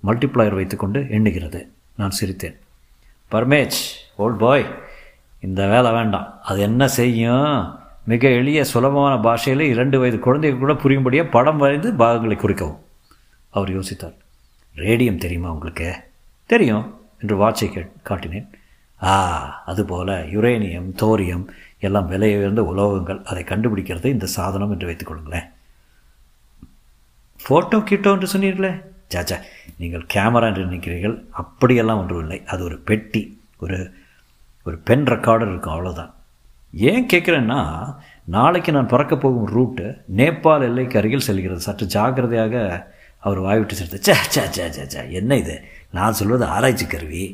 மல்டிப்ளையர் 0.07 0.55
வைத்துக்கொண்டு 0.55 1.01
எண்ணுகிறது. 1.01 1.67
நான் 1.97 2.17
சிரித்தேன். 2.21 2.57
பர்மேஜ் 3.31 3.79
ஓல்ட் 4.17 4.39
பாய் 4.39 4.75
இந்த 5.41 5.67
வேலை 5.67 5.91
வேண்டாம். 5.91 6.41
அது 6.43 6.61
என்ன 6.61 6.89
செய்யும்? 6.89 7.81
மிக 8.05 8.29
எளிய 8.29 8.65
சுலபமான 8.65 9.21
பாஷையில் 9.21 9.69
இரண்டு 9.69 9.99
வயது 9.99 10.19
குழந்தைகள் 10.19 10.61
கூட 10.61 10.75
புரியும்படியாக 10.75 11.29
படம் 11.29 11.57
வரைந்து 11.57 11.95
பாகங்களை 11.95 12.37
குறிக்கவும். 12.37 12.79
அவர் 13.51 13.69
யோசித்தார். 13.69 14.15
ரேடியம் 14.77 15.19
தெரியுமா 15.19 15.51
உங்களுக்கு? 15.51 15.95
தெரியும் 16.47 17.01
என்று 17.21 17.37
வாட்சை 17.37 17.73
கே 17.73 17.87
காட்டினேன். 18.05 18.49
ஆ 19.03 19.63
அதுபோல் 19.67 20.07
யுரேனியம் 20.07 20.93
தோரியம் 21.01 21.49
எல்லாம் 21.79 22.11
விலையுயர்ந்த 22.11 22.61
உலோகங்கள். 22.61 23.25
அதை 23.25 23.43
கண்டுபிடிக்கிறது 23.43 24.05
இந்த 24.05 24.27
சாதனம் 24.27 24.71
என்று 24.71 24.89
வைத்துக்கொள்ளுங்களேன் 24.89 25.51
ஃபோட்டோ 27.49 27.79
கிட்டோ 27.83 28.11
என்று 28.13 28.39
சொன்னீர்களே. 28.39 28.92
சாச்சா 29.15 29.39
நீங்கள் 29.81 30.07
கேமரா 30.15 30.49
என்று 30.51 30.67
நினைக்கிறீர்கள். 30.69 31.17
அப்படியெல்லாம் 31.43 32.01
ஒன்றும் 32.03 32.23
இல்லை. 32.25 32.39
அது 32.53 32.63
ஒரு 32.69 32.79
பெட்டி 32.91 33.23
ஒரு 33.65 33.79
ஒரு 34.67 34.77
பென் 34.89 35.07
ரெக்கார்டர் 35.13 35.53
இருக்கும் 35.53 35.75
அவ்வளோதான் 35.75 36.13
ஏன் 36.73 37.09
கேட்குறேன்னா 37.13 37.61
நாளைக்கு 38.35 38.71
நான் 38.73 38.93
பறக்க 38.93 39.15
போகும் 39.17 39.49
ரூட்டு 39.55 39.87
நேபாள் 40.17 40.67
எல்லைக்கு 40.69 40.99
அருகில் 40.99 41.27
செல்கிறது. 41.29 41.61
சற்று 41.61 41.87
ஜாக்கிரதையாக 41.95 42.55
அவர் 43.27 43.41
வாய்விட்டு 43.47 43.75
சேர்த்து 43.79 43.99
சே 44.07 44.15
சே 44.35 44.45
சே 44.57 44.65
சே 44.77 44.85
சே 44.93 45.03
என்ன 45.19 45.37
இது? 45.43 45.57
நான் 45.97 46.17
சொல்வது 46.21 46.45
ஆராய்ச்சி 46.55 46.87
கருவி. 46.87 47.25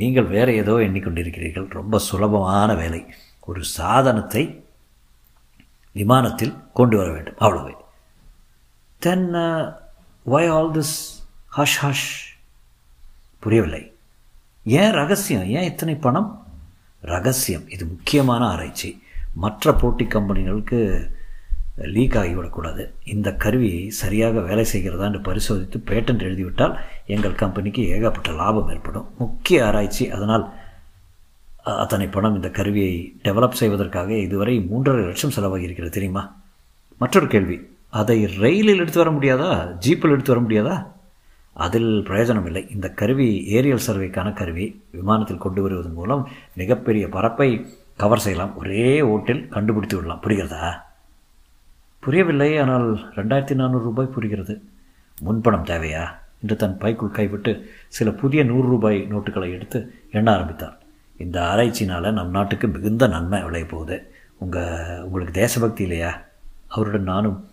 நீங்கள் 0.00 0.30
வேறு 0.34 0.52
ஏதோ 0.62 0.74
எண்ணிக்கொண்டிருக்கிறீர்கள். 0.86 1.66
ரொம்ப 1.78 1.98
சுலபமான 2.08 2.74
வேலை. 2.82 3.00
ஒரு 3.48 3.62
சாதனத்தை 3.78 4.44
விமானத்தில் 5.92 6.54
கொண்டு 6.78 6.96
வர 7.00 7.08
வேண்டும். 7.16 7.40
அவ்வளவே. 7.40 7.74
Then 8.98 9.26
why 10.32 10.44
all 10.56 10.72
this 10.78 10.96
hush 11.56 11.82
hush. 11.82 12.38
புரியவில்லை. 13.38 13.92
ஏன் 14.64 14.90
ரகசியம்? 14.90 15.44
ஏன் 15.44 15.62
இத்தனை 15.62 15.94
பணம்? 15.94 16.46
ரகசியம். 17.00 17.68
இது 17.68 17.86
முக்கியமான 17.86 18.46
ஆராய்ச்சி. 18.46 19.02
மற்ற 19.34 19.72
போட்டி 19.72 20.04
கம்பெனிகளுக்கு 20.04 21.08
லீக் 21.76 22.14
ஆகிவிடக்கூடாது. 22.14 22.90
இந்த 23.04 23.34
கருவி 23.34 23.90
சரியாக 23.90 24.40
வேலை 24.40 24.64
செய்கிறதா 24.72 25.04
என்று 25.04 25.20
பரிசோதித்து 25.20 25.82
பேட்டன்ட் 25.86 26.22
எழுதிவிட்டால் 26.22 26.78
எங்கள் 27.06 27.34
கம்பெனிக்கு 27.34 27.82
ஏகப்பட்ட 27.82 28.30
லாபம் 28.30 28.68
ஏற்படும். 28.68 29.08
முக்கிய 29.18 29.66
ஆராய்ச்சி. 29.66 30.10
அதனால் 30.10 30.54
அத்தனை 31.62 32.06
பணம் 32.06 32.34
இந்த 32.34 32.50
கருவியை 32.50 33.14
டெவலப் 33.22 33.50
செய்வதற்காக 33.50 34.16
இதுவரை 34.16 34.58
மூன்றரை 34.58 35.04
லட்சம் 35.04 35.30
செலவாகி 35.30 35.60
இருக்கிறது 35.60 35.94
தெரியுமா? 35.94 36.36
மற்றொரு 36.98 37.26
கேள்வி. 37.26 37.60
அதை 37.90 38.26
ரயிலில் 38.26 38.78
எடுத்து 38.78 39.04
வர 39.04 39.10
முடியாதா? 39.10 39.76
ஜீப்பில் 39.86 40.10
எடுத்து 40.10 40.34
வர 40.34 40.46
முடியாதா? 40.46 40.93
அதில் 41.54 42.04
பிரயோஜனம் 42.06 42.46
இல்லை 42.46 42.70
இந்த 42.70 42.90
கருவி 42.90 43.46
ஏரியல் 43.48 43.78
சர்வேக்கான 43.86 44.32
கருவி 44.32 44.82
விமானத்தில் 44.90 45.36
கொண்டு 45.36 45.62
வருவதன் 45.62 45.92
மூலம் 45.92 46.28
மிகப்பெரிய 46.54 47.08
பரப்பை 47.08 47.66
கவர் 47.96 48.18
செய்யலாம். 48.18 48.56
ஒரே 48.56 49.00
ஓட்டில் 49.00 49.48
கண்டுபிடித்து 49.48 49.96
விடலாம். 49.96 50.20
புரிகிறதா? 50.22 50.72
புரியவில்லை 52.00 52.58
ஆனால் 52.58 53.12
ரெண்டாயிரத்தி 53.16 53.54
நானூறு 53.54 53.84
ரூபாய் 53.84 54.06
புரிகிறது. 54.06 54.62
முன்பணம் 55.20 55.64
தேவையா? 55.64 56.08
என்று 56.42 56.56
தன் 56.56 56.78
பைக்குள் 56.78 57.10
கைவிட்டு 57.10 57.70
சில 57.88 58.10
புதிய 58.10 58.44
நூறு 58.44 58.68
ரூபாய் 58.68 59.06
நோட்டுகளை 59.10 59.52
எடுத்து 59.52 59.94
எண்ண 60.10 60.32
ஆரம்பித்தார் 60.32 60.78
இந்த 61.16 61.40
ஆராய்ச்சினால் 61.40 62.12
நம் 62.12 62.30
நாட்டுக்கு 62.30 62.68
மிகுந்த 62.68 63.06
நன்மை 63.06 63.42
விளைய 63.42 63.66
போகுது. 63.66 64.14
உங்கள் 64.38 65.00
உங்களுக்கு 65.00 65.32
தேசபக்தி 65.32 65.82
இல்லையா? 65.82 66.22
அவருடன் 66.68 67.02
நானும் 67.02 67.48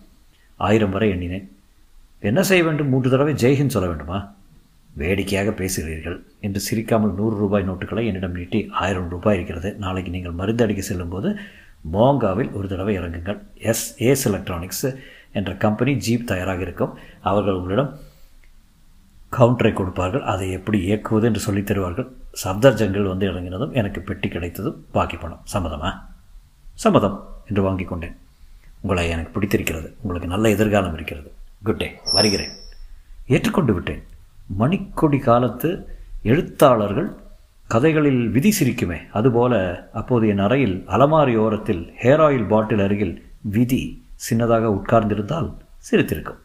ஆயிரம் 0.56 0.90
வரை 0.90 1.10
எண்ணினேன். 1.10 1.51
என்ன 2.22 2.42
செய்ய 2.42 2.64
வேண்டும்? 2.64 2.88
மூன்று 2.88 3.10
தடவை 3.10 3.34
ஜெய்ஹின் 3.34 3.68
சொல்ல 3.68 3.88
வேண்டுமா? 3.88 4.34
வேடிக்கையாக 4.92 5.50
பேசுகிறீர்கள் 5.50 6.20
என்று 6.40 6.60
சிரிக்காமல் 6.60 7.14
நூறு 7.14 7.36
ரூபாய் 7.36 7.68
நோட்டுகளை 7.70 8.06
என்னிடம் 8.06 8.32
நீட்டி 8.32 8.68
ஆயிரம் 8.70 9.08
ரூபாய் 9.08 9.34
இருக்கிறது. 9.34 9.74
நாளைக்கு 9.74 10.10
நீங்கள் 10.10 10.32
மருந்து 10.32 10.64
அடிக்க 10.64 10.82
செல்லும்போது 10.82 11.36
மோங்காவில் 11.92 12.52
ஒரு 12.52 12.68
தடவை 12.68 12.98
இறங்குங்கள். 12.98 13.40
எஸ் 13.54 14.02
ஏஸ் 14.02 14.26
எலக்ட்ரானிக்ஸ் 14.26 14.96
என்ற 15.32 15.54
கம்பெனி 15.54 15.96
ஜீப் 15.96 16.26
தயாராக 16.26 16.60
இருக்கும். 16.60 16.98
அவர்கள் 17.20 17.54
உங்களிடம் 17.54 17.98
கவுண்டரை 19.32 19.72
கொடுப்பார்கள். 19.72 20.22
அதை 20.22 20.50
எப்படி 20.50 20.80
இயக்குவது 20.80 21.26
என்று 21.26 21.40
சொல்லித் 21.40 21.66
தருவார்கள். 21.66 22.08
சப்தர்ஜங்கள் 22.44 23.08
வந்து 23.08 23.30
இறங்கினதும் 23.30 23.72
எனக்கு 23.72 24.00
பெட்டி 24.00 24.28
கிடைத்ததும் 24.28 24.86
பாக்கி 24.92 25.16
பணம். 25.16 25.44
சம்மதமா? 25.52 25.92
சம்மதம் 26.74 27.28
என்று 27.48 27.62
வாங்கி 27.62 27.84
கொண்டேன். 27.84 28.16
உங்களை 28.80 29.08
எனக்கு 29.08 29.30
பிடித்திருக்கிறது. 29.30 29.96
உங்களுக்கு 30.00 30.28
நல்ல 30.28 30.50
எதிர்காலம் 30.50 30.94
இருக்கிறது. 30.94 31.32
குட் 31.62 31.76
டே 31.76 31.98
வருகிறேன். 32.12 32.50
ஏற்றுக்கொண்டு 33.26 33.74
விட்டேன். 33.74 34.02
மணிக்கொடி 34.58 35.18
காலத்து 35.18 35.98
எழுத்தாளர்கள் 36.22 37.12
கதைகளில் 37.66 38.28
விதி 38.28 38.54
சிரிக்குமே. 38.60 38.98
அதுபோல 39.12 39.88
அப்போது 39.92 40.28
என் 40.28 40.38
அறையில் 40.38 40.84
அலமாரி 40.86 41.36
ஓரத்தில் 41.36 41.94
ஹேர் 42.02 42.20
ஆயில் 42.20 42.48
பாட்டில் 42.48 42.78
அருகில் 42.78 43.24
விதி 43.40 44.04
சின்னதாக 44.30 44.82
உட்கார்ந்திருந்தால் 44.82 45.52
சிரித்திருக்கும். 45.90 46.38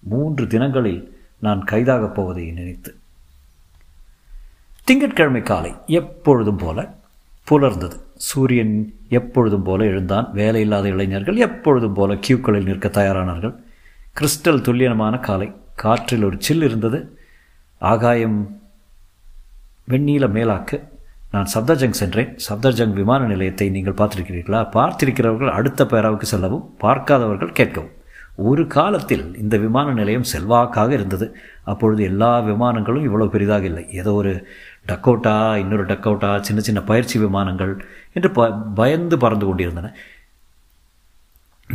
மூன்று 0.00 0.46
தினங்களில் 0.46 1.18
நான் 1.38 1.64
கைதாகப் 1.64 2.14
போவதை 2.14 2.50
நினைத்து. 2.50 2.96
திங்கட்கிழமை 4.84 5.42
காலை 5.42 5.74
எப்பொழுதும் 5.86 6.56
போல 6.56 6.94
புலர்ந்தது. 7.50 8.00
சூரியன் 8.14 8.94
எப்பொழுதும் 9.08 9.62
போல 9.62 9.84
எழுந்தான். 9.84 10.28
வேலையில்லாத 10.34 10.84
இளைஞர்கள் 10.84 11.36
எப்பொழுதும் 11.36 11.94
போல 11.94 12.14
கியூக்களில் 12.14 12.64
நிற்க 12.64 12.88
தயாரானார்கள். 12.88 13.61
கிறிஸ்டல் 14.16 14.60
துல்லியமான 14.60 15.18
காலை. 15.18 15.52
காற்றில் 15.74 16.24
ஒரு 16.24 16.36
சில் 16.38 16.62
இருந்தது. 16.62 17.18
ஆகாயம் 17.78 18.60
வெண்ணீல 19.88 20.26
மேலாக்கு. 20.28 20.76
நான் 21.30 21.48
சப்தர்ஜங் 21.54 21.90
சென்றேன். 21.90 22.36
சப்தர்ஜங் 22.48 22.92
விமான 22.92 23.26
நிலையத்தை 23.26 23.70
நீங்கள் 23.70 23.94
பார்த்திருக்கிறீர்களா? 23.94 24.60
பார்த்திருக்கிறவர்கள் 24.72 25.50
அடுத்த 25.50 25.84
பேராவுக்கு 25.84 26.22
செல்லவும் 26.22 26.76
பார்க்காதவர்கள் 26.80 27.56
கேட்கவும். 27.60 27.90
ஒரு 28.36 28.66
காலத்தில் 28.66 29.38
இந்த 29.38 29.56
விமான 29.56 29.92
நிலையம் 29.92 30.28
செல்வாக்காக 30.32 30.92
இருந்தது. 30.92 31.36
அப்பொழுது 31.64 32.02
எல்லா 32.02 32.40
விமானங்களும் 32.40 33.06
இவ்வளோ 33.08 33.28
பெரிதாக 33.28 33.64
இல்லை. 33.64 33.90
ஏதோ 33.92 34.12
ஒரு 34.12 34.46
டக்கோட்டா 34.86 35.56
இன்னொரு 35.56 35.84
டக்கோட்டா 35.84 36.40
சின்ன 36.40 36.60
சின்ன 36.60 36.82
பயிற்சி 36.82 37.18
விமானங்கள் 37.18 37.84
என்று 38.12 38.30
ப 38.30 38.50
பயந்து 38.52 39.18
பறந்து 39.18 39.46
கொண்டிருந்தன. 39.46 39.96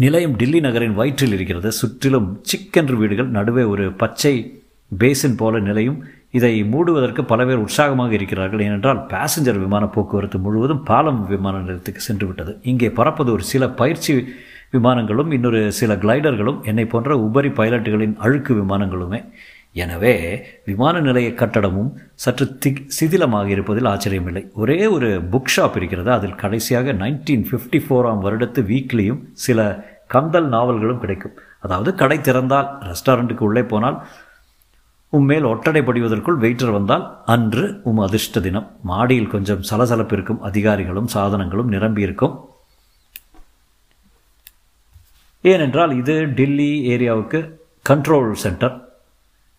நிலையம் 0.04 0.36
டில்லி 0.36 0.60
நகரின் 0.60 0.94
வயிற்றில் 0.94 1.32
இருக்கிறது. 1.32 1.70
சுற்றிலும் 1.72 2.28
சிக்கென்று 2.50 2.96
வீடுகள் 3.02 3.30
நடுவே 3.38 3.64
ஒரு 3.64 3.86
பச்சை 3.92 4.34
பேசின் 4.98 5.36
போல 5.36 5.60
நிலையும். 5.60 5.98
இதை 6.32 6.52
மூடுவதற்கு 6.64 7.22
பல 7.22 7.46
பேர் 7.46 7.64
உற்சாகமாக 7.66 8.14
இருக்கிறார்கள். 8.14 8.60
ஏனென்றால் 8.60 9.00
பேசஞ்சர் 9.14 9.60
விமான 9.64 9.86
போக்குவரத்து 9.86 10.40
முழுவதும் 10.40 10.84
பாலம் 10.84 11.22
விமான 11.28 11.56
நிலையத்துக்கு 11.58 12.02
சென்று 12.02 12.26
விட்டது 12.26 12.54
இங்கே 12.64 12.90
பறப்பது 12.90 13.32
ஒரு 13.32 13.44
சில 13.44 13.70
பயிற்சி 13.70 14.14
விமானங்களும் 14.72 15.32
இன்னொரு 15.32 15.62
சில 15.72 15.96
கிளைடர்களும் 15.96 16.62
என்னை 16.62 16.86
போன்ற 16.86 17.18
உபரி 17.18 17.50
பைலட்டுகளின் 17.50 18.16
அழுக்கு 18.18 18.54
விமானங்களுமே. 18.54 19.22
எனவே 19.84 20.14
விமான 20.68 21.00
நிலைய 21.08 21.30
கட்டடமும் 21.40 21.90
சற்று 22.24 22.46
தி 22.64 22.72
சிதிலமாக 22.98 23.48
இருப்பதில் 23.56 23.90
ஆச்சரியமில்லை. 23.94 24.44
ஒரே 24.62 24.80
ஒரு 24.96 25.10
புக் 25.34 25.52
ஷாப் 25.56 25.76
இருக்கிறது. 25.80 26.10
அதில் 26.18 26.40
கடைசியாக 26.44 26.94
நைன்டீன் 27.02 27.46
ஃபிஃப்டி 27.50 27.82
ஃபோராம் 27.88 28.24
வருடத்து 28.26 28.62
வீக்லியும் 28.72 29.20
சில 29.46 29.60
கந்தல் 30.14 30.48
நாவல்களும் 30.56 31.04
கிடைக்கும். 31.04 31.36
அதாவது 31.66 31.92
கடை 32.02 32.18
திறந்தால் 32.28 32.70
ரெஸ்டாரண்ட்டுக்கு 32.90 33.48
உள்ளே 33.50 33.64
போனால் 33.74 34.00
உம்மேல் 35.14 35.50
ஒட்டடை 35.52 35.82
படிவதற்குள் 35.88 36.40
வெயிட்டர் 36.44 36.74
வந்தால் 36.78 37.06
அன்று 37.34 37.66
உம் 37.90 38.02
அதிர்ஷ்ட 38.06 38.40
தினம். 38.48 38.68
மாடியில் 38.90 39.32
கொஞ்சம் 39.36 39.62
சலசலப்பு 39.70 40.16
இருக்கும். 40.18 40.42
அதிகாரிகளும் 40.50 41.12
சாதனங்களும் 41.16 41.72
நிரம்பியிருக்கும் 41.76 42.36
ஏனென்றால் 45.54 45.94
இது 46.02 46.16
டில்லி 46.38 46.72
ஏரியாவுக்கு 46.94 47.40
கண்ட்ரோல் 47.90 48.32
சென்டர் 48.44 48.76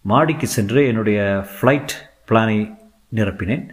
மாடிக்கு 0.00 0.47
சென்று 0.47 0.87
என்னுடைய 0.87 1.47
ஃப்ளைட் 1.55 1.95
பிளானை 2.28 2.75
நிரப்பினேன். 3.14 3.64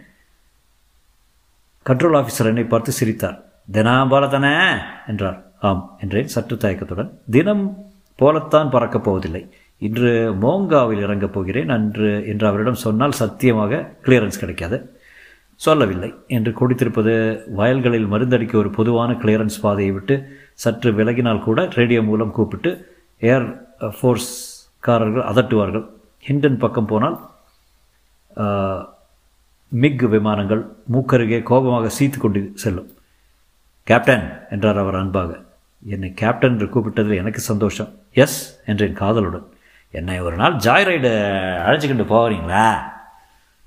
கண்ட்ரோல் 1.86 2.16
ஆஃபீஸர் 2.20 2.44
என்னை 2.44 2.64
பார்த்து 2.64 2.92
சிரித்தார். 2.92 3.44
தினம் 3.70 4.08
போல 4.08 4.26
தானே 4.26 4.80
என்றார். 5.06 5.44
ஆம் 5.60 5.98
என்றேன் 6.00 6.26
சற்று 6.26 6.56
தயக்கத்துடன். 6.56 7.20
தினம் 7.30 7.76
போலத்தான் 8.16 8.70
பறக்கப் 8.70 9.04
போவதில்லை. 9.04 9.52
இன்று 9.78 10.34
மோங்காவில் 10.42 11.00
இறங்கப் 11.00 11.32
போகிறேன். 11.32 11.68
அன்று 11.68 12.24
என்று 12.26 12.46
அவரிடம் 12.46 12.82
சொன்னால் 12.84 13.12
சத்தியமாக 13.12 13.96
கிளியரன்ஸ் 14.02 14.38
கிடைக்காது. 14.38 15.00
சொல்லவில்லை 15.54 16.14
என்று 16.26 16.52
குடித்திருப்பது 16.52 17.42
வயல்களில் 17.52 18.10
மருந்தடிக்க 18.12 18.54
ஒரு 18.54 18.70
பொதுவான 18.70 19.12
கிளியரன்ஸ் 19.12 19.60
பாதையை 19.60 19.92
விட்டு 19.92 20.28
சற்று 20.52 20.92
விலகினால் 20.92 21.42
கூட 21.42 21.68
ரேடியோ 21.72 22.02
மூலம் 22.02 22.30
கூப்பிட்டு 22.30 22.98
ஏர் 23.18 23.46
ஃபோர்ஸ்காரர்கள் 23.80 25.28
அதட்டுவார்கள். 25.32 25.94
ஹிண்டன் 26.26 26.62
பக்கம் 26.64 26.90
போனால் 26.90 27.16
மிக் 29.82 30.04
விமானங்கள் 30.14 30.62
மூக்கருகே 30.92 31.38
கோபமாக 31.50 31.90
சீத்து 31.98 32.18
கொண்டு 32.18 32.40
செல்லும். 32.62 32.90
கேப்டன் 33.88 34.26
என்றார் 34.54 34.80
அவர் 34.82 34.98
அன்பாக. 35.00 35.30
என்னை 35.92 36.08
கேப்டன் 36.20 36.54
என்று 36.54 36.66
கூப்பிட்டதில் 36.74 37.20
எனக்கு 37.22 37.40
சந்தோஷம். 37.50 37.90
எஸ் 38.22 38.38
என்றேன் 38.70 38.98
காதலுடன். 39.00 39.46
என்னை 39.98 40.16
ஒரு 40.26 40.36
நாள் 40.40 40.54
ஜாய் 40.66 40.86
ரைடு 40.88 41.10
அழைச்சிக்கிட்டு 41.66 42.06
போகிறீங்களா 42.12 42.66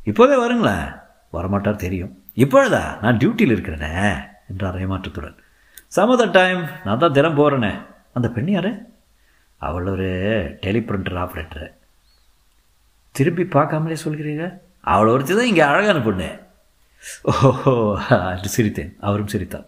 இப்போதே 0.09 0.35
வருங்களேன் 0.43 0.87
வரமாட்டார் 1.35 1.83
தெரியும். 1.85 2.13
இப்பொழுதா? 2.43 2.83
நான் 3.03 3.19
டியூட்டியில் 3.21 3.53
இருக்கிறேனே 3.55 3.93
என்றார் 4.49 4.79
ஏமாற்றத்துடன். 4.83 5.37
Some other 5.97 6.23
time. 6.37 6.61
நான் 6.85 7.01
தான் 7.03 7.15
தினம் 7.17 7.37
போகிறேனே 7.39 7.73
அந்த 8.17 8.27
பெண் 8.35 8.51
யார்? 8.55 8.71
அவள் 9.67 9.91
ஒரு 9.95 10.09
டெலிபிரிண்டர் 10.65 11.19
ஆப்ரேட்டரு. 11.23 11.67
திரும்பி 13.17 13.43
பார்க்காமலே 13.43 13.97
சொல்கிறீங்க? 14.05 14.45
அவளை 14.93 15.09
ஒருத்தி 15.13 15.33
தான் 15.35 15.49
இங்கே 15.51 15.63
அழகான 15.71 15.99
பொண்ணு. 16.05 16.29
ஓஹோ 17.31 17.73
என்று 18.33 18.49
சிரித்தேன். 18.55 18.91
அவரும் 19.07 19.31
சிரித்தார். 19.33 19.67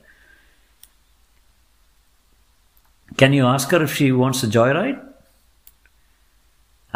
Can 3.22 3.38
you 3.38 3.46
ask her 3.54 3.86
if 3.86 3.98
she 4.00 4.08
wants 4.20 4.46
joy 4.58 4.76
ride 4.80 5.02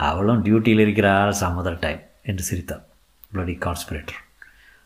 அவளும் 0.10 0.44
டியூட்டியில் 0.46 0.84
இருக்கிறாள் 0.86 1.34
சம்மதர் 1.42 1.82
டைம் 1.86 2.02
என்று 2.32 2.44
சிரித்தார். 2.50 2.86
பிளடி 3.34 3.56
கான்ஸ்பிரேட்டர் 3.66 4.22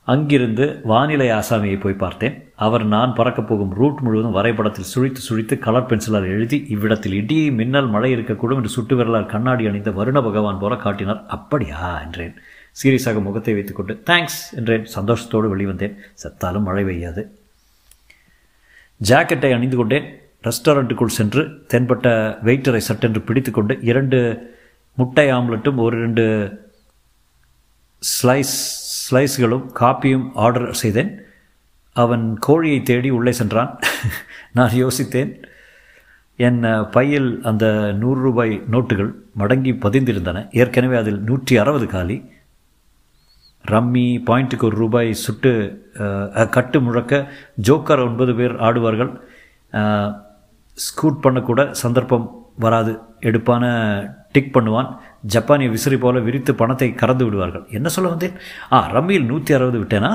அங்கிருந்து 0.10 0.66
வானிலை 0.84 1.28
ஆசாமியை 1.30 1.80
போய் 1.80 2.02
பார்த்தேன். 2.04 2.36
அவர் 2.56 2.86
நான் 2.86 3.14
பறக்கப் 3.14 3.48
போகும் 3.48 3.74
ரூட் 3.74 4.00
முழுவதும் 4.00 4.32
வரைபடத்தில் 4.32 4.90
சுழித்து 4.96 5.22
சுழித்து 5.30 5.58
கலர் 5.60 5.86
பென்சிலால் 5.86 6.30
எழுதி 6.36 6.66
இவ்விடத்தில் 6.70 7.14
இடி 7.14 7.52
மின்னல் 7.52 7.90
மழை 7.90 8.16
இருக்கக்கூடும் 8.16 8.56
என்று 8.56 8.70
சுட்டு 8.70 8.96
விரலால் 8.96 9.26
கண்ணாடி 9.26 9.68
அணிந்த 9.68 9.90
வருண 9.90 10.22
பகவான் 10.22 10.60
போல 10.60 10.76
காட்டினார். 10.76 11.26
அப்படியா? 11.28 12.02
என்றேன். 12.02 12.36
சீரியஸாக 12.84 13.22
முகத்தை 13.22 13.54
வைத்துக்கொண்டு 13.54 14.04
தேங்க்ஸ் 14.06 14.40
என்றேன். 14.56 14.88
சந்தோஷத்தோடு 14.96 15.48
வெளிவந்தேன். 15.50 15.96
செத்தாலும் 16.24 16.62
மழை 16.62 16.84
பெய்யாது. 16.84 17.24
ஜாக்கெட்டை 19.10 19.54
அணிந்து 19.54 19.78
கொண்டேன். 19.78 20.08
ரெஸ்டாரண்ட்டுக்குள் 20.44 21.18
சென்று 21.20 21.66
தென்பட்ட 21.74 22.08
வெயிட்டரை 22.44 22.78
சட்டென்று 22.78 23.22
பிடித்துக்கொண்டு 23.22 23.80
இரண்டு 23.82 24.20
முட்டை 24.96 25.32
ஆம்லெட்டும் 25.32 25.76
ஒரு 25.76 25.98
ரெண்டு 25.98 26.26
ஸ்லைஸ் 28.04 28.54
ஸ்லைஸ்களும் 29.12 29.66
காப்பியும் 29.80 30.30
ஆர்டர் 30.34 30.74
செய்தேன். 30.74 31.12
அவன் 31.94 32.38
கோழியை 32.40 32.84
தேடி 32.84 33.10
உள்ளே 33.10 33.32
சென்றான். 33.32 33.80
நான் 34.54 34.70
யோசித்தேன் 34.70 35.32
என் 36.36 36.62
பையில் 36.92 37.40
அந்த 37.44 37.92
நூறு 37.92 38.22
ரூபாய் 38.22 38.64
நோட்டுகள் 38.72 39.12
மடங்கி 39.40 39.72
பதிந்திருந்தன. 39.86 40.48
ஏற்கனவே 40.52 40.98
அதில் 40.98 41.20
நூற்றி 41.20 41.58
அறுபது 41.58 41.88
காலி. 41.88 42.18
ரம்மி 43.68 44.06
பாயிண்ட்டுக்கு 44.28 44.64
ஒரு 44.64 44.76
ரூபாய் 44.76 45.14
சுட்டு 45.14 45.52
கட்டு 46.50 46.82
முழக்க 46.82 47.32
ஜோக்கர் 47.68 48.04
ஒன்பது 48.04 48.36
பேர் 48.36 48.56
ஆடுவார்கள். 48.56 49.12
ஸ்கூட் 50.74 51.24
பண்ணக்கூட 51.24 51.72
சந்தர்ப்பம் 51.72 52.48
வராது. 52.60 53.00
எடுப்பான 53.20 53.64
டிக் 54.32 54.58
பண்ணுவான். 54.58 54.98
ஜப்பானிய 55.24 55.70
விசிறி 55.70 55.98
போல 55.98 56.20
விரித்து 56.20 56.56
பணத்தை 56.56 56.90
கறந்து 56.94 57.26
விடுவார்கள். 57.26 57.66
என்ன 57.70 57.88
சொல்ல 57.90 58.10
வந்தேன்? 58.10 58.36
ஆ 58.72 58.78
ரம்மியில் 58.96 59.26
நூற்றி 59.26 59.54
அறுபது 59.54 59.80
விட்டேனா? 59.82 60.12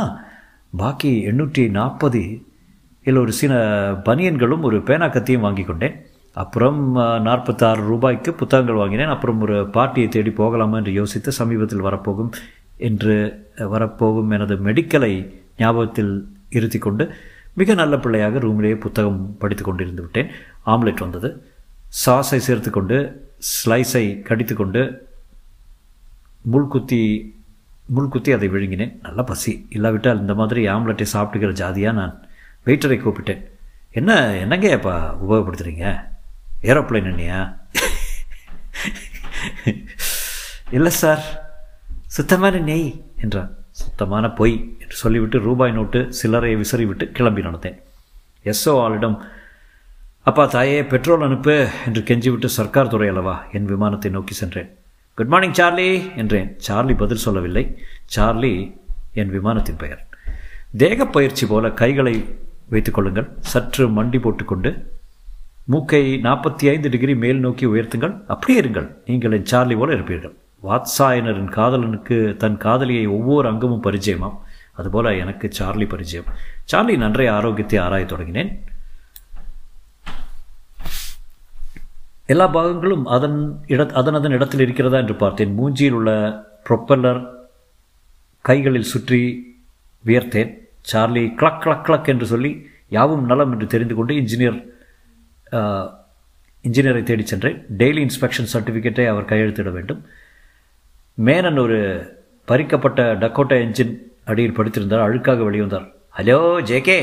பாக்கி 0.73 1.13
எண்ணூற்றி 1.31 1.71
நாற்பது 1.71 2.23
இதில் 3.01 3.23
ஒரு 3.23 3.33
சில 3.33 3.55
பனியன்களும் 4.05 4.63
ஒரு 4.63 4.83
பேனா 4.83 5.07
கத்தியும் 5.07 5.47
வாங்கி 5.47 5.65
கொண்டேன். 5.65 5.97
அப்புறம் 6.33 6.79
நாற்பத்தாறு 7.23 7.83
ரூபாய்க்கு 7.83 8.33
புத்தகங்கள் 8.33 8.81
வாங்கினேன். 8.81 9.13
அப்புறம் 9.15 9.41
ஒரு 9.41 9.57
பார்ட்டியை 9.77 10.09
தேடி 10.09 10.31
போகலாமா 10.31 10.77
என்று 10.77 10.93
யோசித்து 10.93 11.33
சமீபத்தில் 11.33 11.87
வரப்போகும் 11.87 12.31
என்று 12.77 13.17
வரப்போகும் 13.75 14.31
எனது 14.31 14.55
மெடிக்கலை 14.69 15.13
ஞாபகத்தில் 15.59 16.15
இருத்தி 16.49 16.79
கொண்டு 16.79 17.05
மிக 17.55 17.75
நல்ல 17.75 17.95
பிள்ளையாக 17.99 18.39
ரூமிலேயே 18.39 18.77
புத்தகம் 18.85 19.21
படித்து 19.39 19.65
கொண்டிருந்து 19.65 20.03
விட்டேன். 20.05 20.31
ஆம்லெட் 20.67 21.05
வந்தது. 21.05 21.29
சாஸை 22.05 22.39
சேர்த்து 22.47 22.71
கொண்டு 22.71 22.97
ஸ்லைஸை 23.53 24.23
கடித்து 24.23 24.55
கொண்டு 24.55 24.83
முள்குத்தி 26.53 27.01
முள்குத்தி 27.97 28.31
அதை 28.35 28.49
விழுங்கினேன். 28.49 28.95
நல்ல 29.03 29.23
பசி. 29.23 29.53
இல்லாவிட்டால் 29.71 30.21
இந்த 30.21 30.35
மாதிரி 30.35 30.69
ஆம்லெட்டை 30.69 31.07
சாப்பிட்டுக்கிற 31.13 31.53
ஜாதியாக 31.53 31.99
நான் 31.99 32.15
வெயிட்டரை 32.67 32.99
கூப்பிட்டேன். 33.01 33.43
என்ன 33.91 34.13
என்னங்க 34.43 34.73
அப்பா 34.75 34.95
உபயோகப்படுத்துகிறீங்க 35.25 35.87
ஏரோப்ளைன் 36.63 37.11
என்னையா 37.13 37.41
இல்லை 40.71 40.91
சார். 40.91 41.25
சுத்தமான 42.17 42.59
நெய் 42.59 42.89
என்றான். 43.23 43.51
சுத்தமான 43.71 44.31
பொய் 44.39 44.57
என்று 44.81 44.97
சொல்லிவிட்டு 45.03 45.39
ரூபாய் 45.39 45.73
நோட்டு 45.73 46.01
சில்லறையை 46.19 46.57
விசிறிவிட்டு 46.57 47.07
கிளம்பி 47.13 47.43
நடந்தேன். 47.43 47.79
எஸ்ஓ 48.45 48.73
ஆளிடம் 48.85 49.17
அப்பா 50.29 50.45
தாயே 50.47 50.85
பெட்ரோல் 50.85 51.23
அனுப்பு 51.23 51.55
என்று 51.87 52.01
கெஞ்சிவிட்டு 52.09 52.45
சர்க்கார் 52.45 52.89
துறை 52.89 53.09
அல்லவா 53.09 53.45
என் 53.53 53.65
விமானத்தை 53.65 54.11
நோக்கி 54.11 54.35
சென்றேன். 54.35 54.69
குட் 55.15 55.27
மார்னிங் 55.27 55.53
சார்லி 55.53 56.17
என்றேன். 56.17 56.55
சார்லி 56.57 56.95
பதில் 56.95 57.21
சொல்லவில்லை. 57.25 57.65
சார்லி 58.05 58.53
என் 59.13 59.31
விமானத்தின் 59.31 59.77
பெயர். 59.77 60.07
தேக 60.77 61.07
பயிற்சி 61.07 61.47
போல 61.47 61.71
கைகளை 61.71 62.15
வைத்துக்கொள்ளுங்கள் 62.71 63.29
சற்று 63.41 63.89
மண்டி 63.89 64.21
போட்டுக்கொண்டு 64.21 64.73
மூக்கை 65.65 66.03
நாற்பத்தி 66.23 66.67
ஐந்து 66.69 66.89
டிகிரி 66.89 67.17
மேல் 67.17 67.39
நோக்கி 67.39 67.67
உயர்த்துங்கள். 67.67 68.19
அப்படியே 68.27 68.61
இருங்கள். 68.61 68.89
நீங்கள் 69.07 69.33
என் 69.33 69.51
சார்லி 69.53 69.77
போல 69.77 69.95
இருப்பீர்கள். 69.95 70.35
வாத்சாயனரின் 70.69 71.55
காதலனுக்கு 71.61 72.37
தன் 72.37 72.57
காதலியை 72.57 73.07
ஒவ்வொரு 73.07 73.49
அங்கமும் 73.49 73.83
பரிச்சயமாம். 73.83 74.39
அதுபோல 74.73 75.17
எனக்கு 75.17 75.53
சார்லி 75.53 75.87
பரிச்சயம். 75.87 76.31
சார்லி 76.65 76.97
நன்றைய 76.97 77.33
ஆரோக்கியத்தை 77.33 77.79
ஆராய 77.79 78.05
தொடங்கினேன். 78.05 78.53
எல்லா 82.33 82.47
பாகங்களும் 82.57 83.05
அதன் 83.15 83.39
இட 83.73 83.83
அதன் 84.01 84.17
அதன் 84.19 84.35
இடத்தில் 84.37 84.63
இருக்கிறதா 84.65 84.99
என்று 85.03 85.17
பார்த்தேன். 85.23 85.51
மூஞ்சியில் 85.59 85.97
உள்ள 85.99 86.11
ப்ரொப்பல்லர் 86.67 87.21
கைகளில் 88.49 88.91
சுற்றி 88.93 89.21
வியர்த்தேன். 90.09 90.53
சார்லி 90.91 91.25
கிளக் 91.41 91.61
கிளக் 91.65 91.85
கிளக் 91.87 92.09
என்று 92.13 92.27
சொல்லி 92.33 92.53
யாவும் 92.97 93.25
நலம் 93.31 93.53
என்று 93.55 93.67
தெரிந்து 93.75 93.95
கொண்டு 93.99 94.15
இன்ஜினியர் 94.21 94.59
இன்ஜினியரை 96.65 97.03
தேடி 97.03 97.25
சென்றேன். 97.33 97.59
டெய்லி 97.81 98.01
இன்ஸ்பெக்ஷன் 98.07 98.51
சர்டிஃபிகேட்டை 98.53 99.07
அவர் 99.13 99.29
கையெழுத்திட 99.31 99.71
வேண்டும். 99.77 100.01
மேனன் 101.19 101.61
ஒரு 101.65 101.79
பறிக்கப்பட்ட 102.49 103.01
டக்கோட்டா 103.23 103.57
என்ஜின் 103.65 103.95
அடியில் 104.31 104.57
படித்திருந்தார். 104.57 105.05
அழுக்காக 105.07 105.45
வெளிவந்தார் 105.49 105.87
ஹலோ 106.19 106.39
ஜேகே 106.71 106.99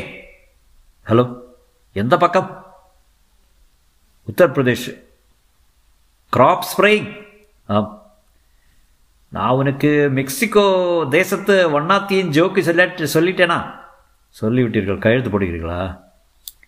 ஹலோ 1.10 1.26
எந்த 2.02 2.16
பக்கம்? 2.24 2.50
உத்தரப்பிரதேஷ் 4.30 4.90
கிராப் 6.38 6.60
ஸ்ப்ரே 6.70 6.94
ஆம் 7.66 8.02
நான் 9.30 9.50
உனக்கு 9.50 10.10
மெக்சிகோ 10.12 10.64
தேசத்து 11.10 11.56
ஒன்னாத்தையும் 11.80 12.32
ஜோக்கு 12.38 12.60
சொல்ல 12.60 12.86
சொல்லிட்டேனா? 12.86 13.58
சொல்லிவிட்டீர்கள். 14.42 14.98
கையெழுத்து 14.98 15.40
போடுகிறீர்களா? 15.40 16.00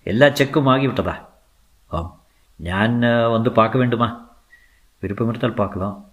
எல்லா 0.04 0.26
செக்கும் 0.26 0.70
ஆகிவிட்டதா? 0.74 1.16
ஆம் 1.88 2.22
நான் 2.56 3.00
வந்து 3.32 3.52
பார்க்க 3.52 3.78
வேண்டுமா? 3.78 4.10
விருப்பம் 5.00 5.30
இருந்தால் 5.30 5.54
பார்க்கலாம். 5.54 6.10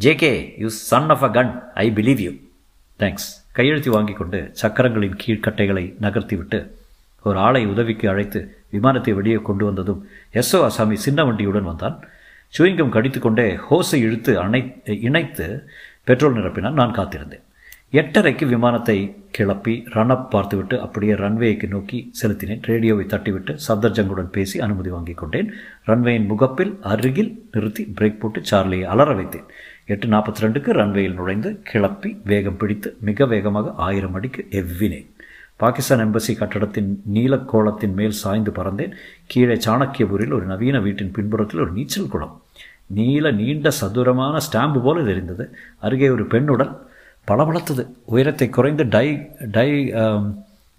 JK 0.00 0.58
you 0.58 0.68
son 0.68 1.08
of 1.08 1.22
a 1.22 1.28
gun 1.28 1.52
I 1.74 1.90
believe 1.90 2.18
you 2.18 2.32
thanks 2.98 3.28
கையெழுத்தி 3.54 3.90
வாங்கி 3.90 4.12
கொண்டு 4.12 4.50
சக்கரங்களின் 4.52 5.16
கீழ்கட்டைகளை 5.26 5.84
நகர்த்திவிட்டு 6.00 6.70
ஒரு 7.22 7.38
ஆளை 7.38 7.66
உதவிக்கு 7.66 8.08
அழைத்து 8.08 8.64
விமானத்தை 8.70 9.14
வெளியே 9.14 9.36
கொண்டு 9.36 9.64
வந்ததும் 9.64 10.08
எஸ்ஓ 10.32 10.68
அசாமி 10.68 10.92
சின்ன 10.92 11.24
வண்டியுடன் 11.24 11.62
வந்தான். 11.62 12.08
சுவிங்கம் 12.48 12.92
கடித்துக்கொண்டே 12.92 13.58
ஹோஸை 13.70 13.94
இழுத்து 13.94 14.38
அணை 14.38 14.82
இணைத்து 14.84 15.68
பெட்ரோல் 16.04 16.34
நிரப்பினால் 16.34 16.72
நான் 16.72 16.94
காத்திருந்தேன். 16.94 17.44
எட்டரைக்கு 17.92 18.46
விமானத்தை 18.46 19.14
கிளப்பி 19.30 19.84
ரன்அப் 19.90 20.28
பார்த்துவிட்டு 20.28 20.80
அப்படியே 20.80 21.12
ரன்வேக்கு 21.12 21.68
நோக்கி 21.68 22.12
செலுத்தினேன். 22.22 22.62
ரேடியோவை 22.62 23.04
தட்டிவிட்டு 23.04 23.58
சப்தர்ஜங்குடன் 23.68 24.30
பேசி 24.30 24.60
அனுமதி 24.60 24.90
வாங்கி 24.90 25.12
கொண்டேன். 25.12 25.52
ரன்வேயின் 25.86 26.26
முகப்பில் 26.26 26.78
அருகில் 26.82 27.48
நிறுத்தி 27.52 27.92
பிரேக் 28.00 28.18
போட்டு 28.18 28.42
சார்லியை 28.50 28.82
அலற 28.82 29.14
வைத்தேன். 29.14 29.48
எட்டு 29.86 30.08
நாற்பத்தி 30.08 30.40
ரெண்டுக்கு 30.40 30.72
ரன்வேயில் 30.80 31.14
நுழைந்து 31.14 31.60
கிளப்பி 31.62 32.20
வேகம் 32.24 32.56
பிடித்து 32.56 32.96
மிக 33.00 33.26
வேகமாக 33.26 33.72
ஆயிரம் 33.76 34.14
அடிக்கு 34.14 34.46
எவ்வினேன். 34.50 35.08
பாகிஸ்தான் 35.62 36.02
எம்பசி 36.04 36.32
கட்டடத்தின் 36.38 36.90
நீலக்கோளத்தின் 37.14 37.94
மேல் 37.98 38.16
சாய்ந்து 38.22 38.52
பறந்தேன். 38.58 38.92
கீழே 39.26 39.56
சாணக்கியபூரில் 39.66 40.34
ஒரு 40.38 40.46
நவீன 40.52 40.80
வீட்டின் 40.86 41.14
பின்புறத்தில் 41.18 41.62
ஒரு 41.64 41.72
நீச்சல் 41.78 42.12
குளம். 42.14 42.34
நீல 42.98 43.30
நீண்ட 43.40 43.68
சதுரமான 43.80 44.40
ஸ்டாம்பு 44.46 44.80
போல 44.82 45.04
தெரிந்தது. 45.04 45.44
அருகே 45.86 46.08
ஒரு 46.16 46.24
பெண்ணுடன் 46.34 46.74
பளபளத்தது. 47.28 47.84
உயரத்தை 48.14 48.48
குறைந்து 48.56 48.84
டை 48.96 49.06
டை 49.56 49.70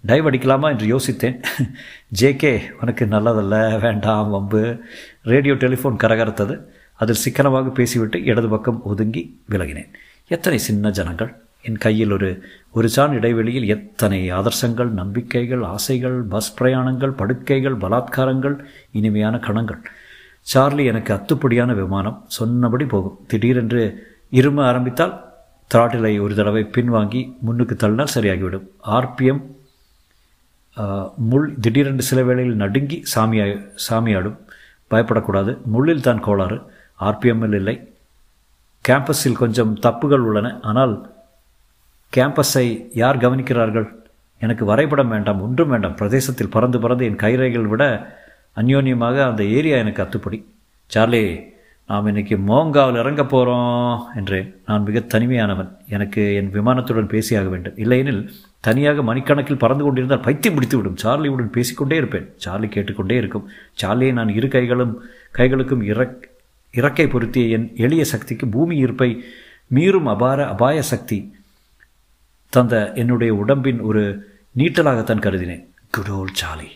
டைவ் 0.04 0.28
அடிக்கலாமா 0.28 0.66
என்று 0.74 0.86
யோசித்தேன். 0.94 1.36
ஜேகே 2.20 2.52
உனக்கு 2.80 3.04
நல்லதல்ல 3.14 3.54
வேண்டாம் 3.84 4.30
வம்பு. 4.34 4.62
ரேடியோ 5.32 5.54
டெலிஃபோன் 5.54 6.00
கரகரத்தது. 6.02 6.56
அதில் 7.02 7.22
சிக்கனமாக 7.24 7.68
பேசிவிட்டு 7.78 8.18
இடது 8.30 8.48
பக்கம் 8.48 8.80
ஒதுங்கி 8.84 9.22
விலகினேன். 9.50 9.90
எத்தனை 10.36 10.58
சின்ன 10.68 10.90
ஜனங்கள். 10.90 11.30
என் 11.64 11.80
கையில் 11.84 12.12
ஒரு 12.16 12.28
ஒரு 12.70 12.88
சான் 12.88 13.14
இடைவெளியில் 13.18 13.66
எத்தனை 13.74 14.18
ஆதர்சங்கள் 14.32 14.90
நம்பிக்கைகள் 14.98 15.62
ஆசைகள் 15.62 16.18
பஸ் 16.32 16.50
பிரயாணங்கள் 16.58 17.14
படுக்கைகள் 17.20 17.76
பலாத்காரங்கள் 17.76 18.56
இனிமையான 18.92 19.38
கணங்கள். 19.38 19.80
சார்லி 20.40 20.84
எனக்கு 20.84 21.12
அத்துப்படியான 21.14 21.74
விமானம் 21.74 22.24
சொன்னபடி 22.26 22.84
போகும். 22.84 23.18
திடீரென்று 23.26 23.82
இரும 24.30 24.64
ஆரம்பித்தால் 24.64 25.14
திராட்டிலை 25.74 26.12
ஒரு 26.20 26.34
தடவை 26.34 26.62
பின்வாங்கி 26.76 27.22
முன்னுக்கு 27.40 27.74
தள்ளினால் 27.74 28.14
சரியாகிவிடும். 28.14 28.66
ஆர்பிஎம் 28.96 29.42
முள் 31.30 31.48
திடீரென்று 31.60 32.04
சில 32.10 32.22
வேளையில் 32.22 32.60
நடுங்கி 32.64 33.02
சாமியா 33.14 33.46
சாமியாடும். 33.88 34.38
பயப்படக்கூடாது. 34.90 35.52
முள்ளில் 35.72 36.06
தான் 36.08 36.20
கோளாறு. 36.20 36.58
ஆர்பிஎம்மில் 37.00 37.54
இல்லை. 37.54 37.76
கேம்பஸில் 38.84 39.40
கொஞ்சம் 39.42 39.72
தப்புகள் 39.86 40.26
உள்ளன. 40.28 40.48
ஆனால் 40.70 40.94
கேம்பஸை 42.16 42.88
யார் 42.94 43.16
கவனிக்கிறார்கள்? 43.16 43.88
எனக்கு 44.38 44.64
வரைபடம் 44.64 45.08
வேண்டாம் 45.08 45.42
ஒன்றும் 45.42 45.68
வேண்டாம். 45.68 45.94
பிரதேசத்தில் 45.94 46.48
பறந்து 46.48 46.80
பறந்து 46.80 47.04
என் 47.04 47.16
கைரைகள் 47.16 47.66
விட 47.66 48.16
அந்யோன்யமாக 48.56 49.24
அந்த 49.24 49.44
ஏரியா 49.44 49.76
எனக்கு 49.76 50.02
அத்துப்படி. 50.02 50.44
சார்லி 50.86 51.40
நாம் 51.86 52.06
இன்னைக்கு 52.06 52.36
மோங்காவில் 52.36 52.98
இறங்க 52.98 53.24
போகிறோம் 53.24 54.06
என்றேன். 54.16 54.54
நான் 54.66 54.82
மிக 54.82 54.98
தனிமையானவன். 54.98 55.76
எனக்கு 55.88 56.34
என் 56.34 56.50
விமானத்துடன் 56.50 57.06
பேசியாக 57.06 57.48
வேண்டும். 57.48 57.76
இல்லையெனில் 57.76 58.30
தனியாக 58.60 59.02
மணிக்கணக்கில் 59.02 59.58
பறந்து 59.58 59.84
கொண்டிருந்தால் 59.84 60.20
பைத்தியம் 60.20 60.54
முடித்துவிடும் 60.54 60.96
சார்லியுடன் 61.02 61.52
பேசிக்கொண்டே 61.52 61.96
இருப்பேன். 61.96 62.32
சார்லி 62.36 62.68
கேட்டுக்கொண்டே 62.68 63.16
இருக்கும். 63.16 63.48
சார்லியை 63.82 64.12
நான் 64.12 64.28
இரு 64.28 64.48
கைகளும் 64.48 65.02
கைகளுக்கும் 65.34 65.82
இறக் 65.82 66.28
இறக்கை 66.72 67.08
பொருத்திய 67.08 67.46
என் 67.46 67.72
எளிய 67.76 68.04
சக்திக்கு 68.04 68.46
பூமி 68.46 68.84
ஈர்ப்பை 68.84 69.18
மீறும் 69.74 70.04
அபார 70.04 70.46
அபாய 70.48 70.82
சக்தி. 70.82 71.36
தந்த 72.48 72.92
என்னுடைய 72.94 73.34
உடம்பின் 73.34 73.80
ஒரு 73.80 74.02
நீட்டலாகத்தான் 74.56 75.24
கருதினேன். 75.24 75.64
குடோல் 75.90 76.28
சாலி 76.32 76.68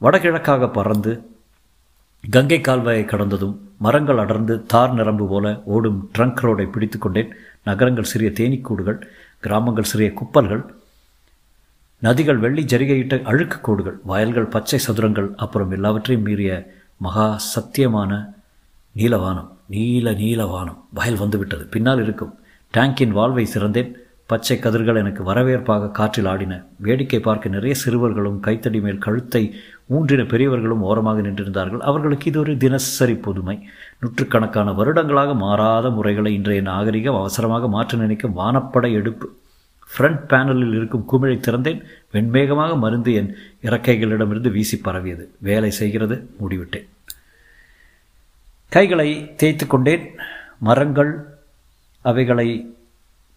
வடகிழக்காக 0.00 0.72
பறந்து 0.72 1.12
கங்கை 2.30 2.60
கால்வாயை 2.60 3.04
கடந்ததும் 3.04 3.56
மரங்கள் 3.78 4.18
அடர்ந்து 4.18 4.66
தார் 4.66 4.94
நிரம்பு 4.94 5.28
போல 5.28 5.62
ஓடும் 5.64 6.10
ட்ரங்க் 6.18 6.42
ரோடை 6.42 6.70
பிடித்து 6.70 6.98
கொண்டேன். 6.98 7.34
நகரங்கள் 7.62 8.04
சிறிய 8.04 8.30
தேனீக்கூடுகள் 8.30 9.02
கிராமங்கள் 9.40 9.84
சிறிய 9.84 10.12
குப்பல்கள் 10.12 10.74
நதிகள் 12.02 12.36
வெள்ளி 12.36 12.64
ஜரிகையிட்ட 12.64 13.22
அழுக்கு 13.22 13.60
கோடுகள் 13.60 13.98
வயல்கள் 14.04 14.52
பச்சை 14.54 14.78
சதுரங்கள் 14.86 15.34
அப்புறம் 15.36 15.70
எல்லாவற்றையும் 15.70 16.24
மீறிய 16.24 16.72
மகா 16.96 17.40
சத்தியமான 17.54 18.34
நீலவானம் 18.96 19.48
நீல 19.66 20.10
நீலவானம். 20.10 20.78
வயல் 20.92 21.16
வந்துவிட்டது. 21.16 21.64
பின்னால் 21.64 22.02
இருக்கும். 22.02 22.38
டேங்கின் 22.74 23.08
வாழ்வை 23.08 23.48
சிறந்தேன். 23.54 23.92
பச்சை 24.32 24.56
கதிர்கள் 24.58 25.00
எனக்கு 25.02 25.22
வரவேற்பாக 25.28 25.90
காற்றில் 25.98 26.28
ஆடின. 26.32 26.54
வேடிக்கை 26.86 27.20
பார்க்க 27.26 27.54
நிறைய 27.56 27.74
சிறுவர்களும் 27.82 28.38
கைத்தடி 28.46 28.80
மேல் 28.84 29.04
கழுத்தை 29.06 29.42
ஊன்றின 29.94 30.22
பெரியவர்களும் 30.32 30.84
ஓரமாக 30.88 31.20
நின்றிருந்தார்கள். 31.20 31.82
அவர்களுக்கு 31.90 32.26
இது 32.30 32.38
ஒரு 32.44 32.52
தினசரி 32.64 33.16
புதுமை. 33.26 33.56
நூற்றுக்கணக்கான 34.00 34.72
வருடங்களாக 34.80 35.34
மாறாத 35.44 35.90
முறைகளை 35.98 36.32
இன்றைய 36.38 36.62
நாகரிகம் 36.70 37.20
அவசரமாக 37.22 37.68
மாற்ற 37.76 37.98
நினைக்கும் 38.04 38.36
வானப்படை 38.40 38.90
எடுப்பு. 39.00 39.28
ஃப்ரண்ட் 39.92 40.22
பேனலில் 40.30 40.74
இருக்கும் 40.78 41.08
குமிழை 41.10 41.36
திறந்தேன். 41.38 41.80
வெண்மேகமாக 42.12 42.76
மருந்து 42.84 43.12
என் 43.20 43.30
இறக்கைகளிடமிருந்து 43.68 44.50
வீசி 44.56 44.76
பரவியது. 44.86 45.24
வேலை 45.48 45.70
செய்கிறது 45.80 46.16
மூடிவிட்டேன். 46.40 46.86
கைகளை 48.76 49.08
தேய்த்து 49.40 49.66
கொண்டேன். 49.66 50.06
மரங்கள் 50.68 51.12
அவைகளை 52.10 52.48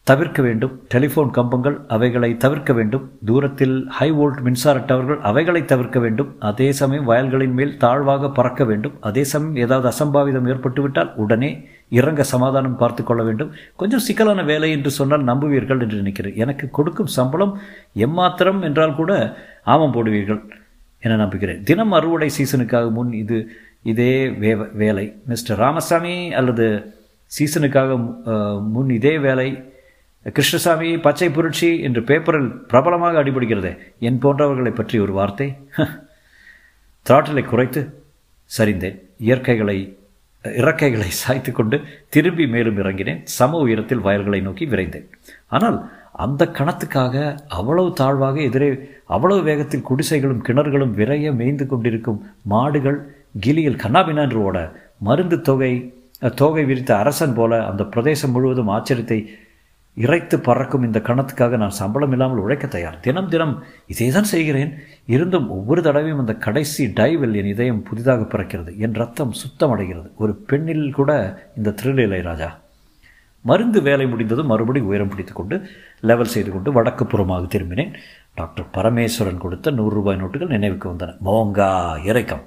தவிர்க்க 0.09 0.39
வேண்டும். 0.45 0.73
டெலிஃபோன் 0.93 1.29
கம்பங்கள் 1.35 1.77
அவைகளை 1.95 2.29
தவிர்க்க 2.43 2.71
வேண்டும். 2.79 3.05
தூரத்தில் 3.27 3.75
ஹை 3.97 4.07
வோல்ட் 4.17 4.41
மின்சார 4.45 4.77
டவர்கள் 4.89 5.19
அவைகளை 5.29 5.61
தவிர்க்க 5.71 5.99
வேண்டும். 6.03 6.29
அதே 6.49 6.67
சமயம் 6.79 7.07
வயல்களின் 7.11 7.55
மேல் 7.59 7.73
தாழ்வாக 7.83 8.29
பறக்க 8.37 8.63
வேண்டும். 8.71 8.95
அதே 9.09 9.23
சமயம் 9.31 9.57
ஏதாவது 9.65 9.87
அசம்பாவிதம் 9.93 10.49
ஏற்பட்டுவிட்டால் 10.53 11.11
உடனே 11.23 11.51
இறங்க 11.99 12.21
சமாதானம் 12.33 12.77
பார்த்து 12.83 13.03
கொள்ள 13.03 13.21
வேண்டும். 13.29 13.51
கொஞ்சம் 13.81 14.05
சிக்கலான 14.07 14.43
வேலை 14.51 14.71
என்று 14.77 14.91
சொன்னால் 14.99 15.27
நம்புவீர்கள் 15.31 15.83
என்று 15.85 16.01
நினைக்கிறேன். 16.03 16.37
எனக்கு 16.45 16.65
கொடுக்கும் 16.77 17.13
சம்பளம் 17.17 17.53
எம்மாத்திரம் 18.07 18.63
என்றால் 18.69 18.97
கூட 19.01 19.11
ஆமம் 19.73 19.95
போடுவீர்கள் 19.97 20.41
என 21.05 21.17
நம்புகிறேன். 21.25 21.61
தினம் 21.69 21.93
அறுவடை 21.97 22.31
சீசனுக்காக 22.39 22.87
முன் 22.97 23.13
இது 23.23 23.37
இதே 23.91 24.13
வே 24.43 24.51
வேலை. 24.81 25.07
மிஸ்டர் 25.31 25.59
ராமசாமி 25.65 26.17
அல்லது 26.39 26.67
சீசனுக்காக 27.31 27.97
முன் 28.75 28.91
இதே 29.01 29.15
வேலை 29.25 29.49
கிருஷ்ணசாமி 30.25 30.97
பச்சை 30.97 31.29
புரட்சி 31.29 31.81
என்று 31.81 32.01
பேப்பரில் 32.03 32.49
பிரபலமாக 32.67 33.23
அடிபடுகிறது. 33.23 33.71
என் 33.99 34.17
போன்றவர்களை 34.17 34.71
பற்றி 34.71 34.99
ஒரு 34.99 35.13
வார்த்தை? 35.13 35.47
திராட்டலை 37.05 37.43
குறைத்து 37.45 37.81
சரிந்தேன். 38.51 38.97
இயற்கைகளை 39.19 39.77
இறக்கைகளை 40.45 41.09
சாய்த்து 41.09 41.51
கொண்டு 41.51 41.77
திரும்பி 42.09 42.47
மேலும் 42.47 42.77
இறங்கினேன். 42.77 43.21
சம 43.25 43.57
உயரத்தில் 43.57 43.99
வயல்களை 43.99 44.41
நோக்கி 44.41 44.65
விரைந்தேன். 44.65 45.07
ஆனால் 45.47 45.77
அந்த 46.11 46.43
கணத்துக்காக 46.45 47.15
அவ்வளவு 47.47 47.93
தாழ்வாக 47.93 48.41
எதிரே 48.41 48.69
அவ்வளவு 49.05 49.41
வேகத்தில் 49.41 49.87
குடிசைகளும் 49.89 50.43
கிணறுகளும் 50.47 50.93
விரைய 50.93 51.33
மேய்ந்து 51.33 51.65
கொண்டிருக்கும் 51.65 52.19
மாடுகள் 52.43 52.99
கிலியில் 53.39 53.75
கண்ணாபினா 53.75 54.21
என்று 54.21 54.39
ஓட 54.41 54.57
மருந்து 54.97 55.41
தொகை 55.41 55.73
தோகை 56.35 56.63
விரித்த 56.65 56.91
அரசன் 56.97 57.33
போல 57.33 57.65
அந்த 57.65 57.83
பிரதேசம் 57.83 58.31
முழுவதும் 58.31 58.67
ஆச்சரியத்தை 58.67 59.19
இறைத்து 59.95 60.39
பறக்கும் 60.39 60.83
இந்த 60.83 60.99
கணத்துக்காக 60.99 61.57
நான் 61.57 61.69
சம்பளம் 61.69 62.11
இல்லாமல் 62.11 62.37
உழைக்க 62.37 62.67
தயார். 62.67 62.99
தினம் 62.99 63.29
தினம் 63.29 63.63
இதே 63.87 64.09
தான் 64.09 64.23
செய்கிறேன். 64.23 64.73
இருந்தும் 65.05 65.49
ஒவ்வொரு 65.49 65.81
தடவையும் 65.81 66.19
அந்த 66.19 66.33
கடைசி 66.35 66.85
டைவில் 66.87 67.35
என் 67.35 67.45
இதயம் 67.45 67.83
புதிதாக 67.83 68.23
பிறக்கிறது. 68.23 68.77
என் 68.77 68.93
ரத்தம் 68.93 69.33
சுத்தமடைகிறது. 69.41 70.09
ஒரு 70.17 70.35
பெண்ணில் 70.35 70.93
கூட 70.93 71.11
இந்த 71.57 71.73
திருநிலை 71.83 72.21
ராஜா. 72.21 72.59
மருந்து 73.41 73.81
வேலை 73.81 74.07
முடிந்ததும் 74.07 74.45
மறுபடி 74.45 74.79
உயரம் 74.79 75.09
பிடித்துக்கொண்டு 75.09 75.65
லெவல் 76.01 76.33
செய்து 76.35 76.51
கொண்டு 76.51 76.71
வடக்கு 76.71 77.05
புறமாக 77.05 77.47
திரும்பினேன். 77.55 77.93
டாக்டர் 78.35 78.65
பரமேஸ்வரன் 78.73 79.37
கொடுத்த 79.37 79.71
நூறு 79.71 79.95
ரூபாய் 79.95 80.21
நோட்டுகள் 80.21 80.55
நினைவுக்கு 80.55 80.89
வந்தன. 80.89 81.15
மோங்கா 81.25 81.69
இறைக்கம். 82.03 82.43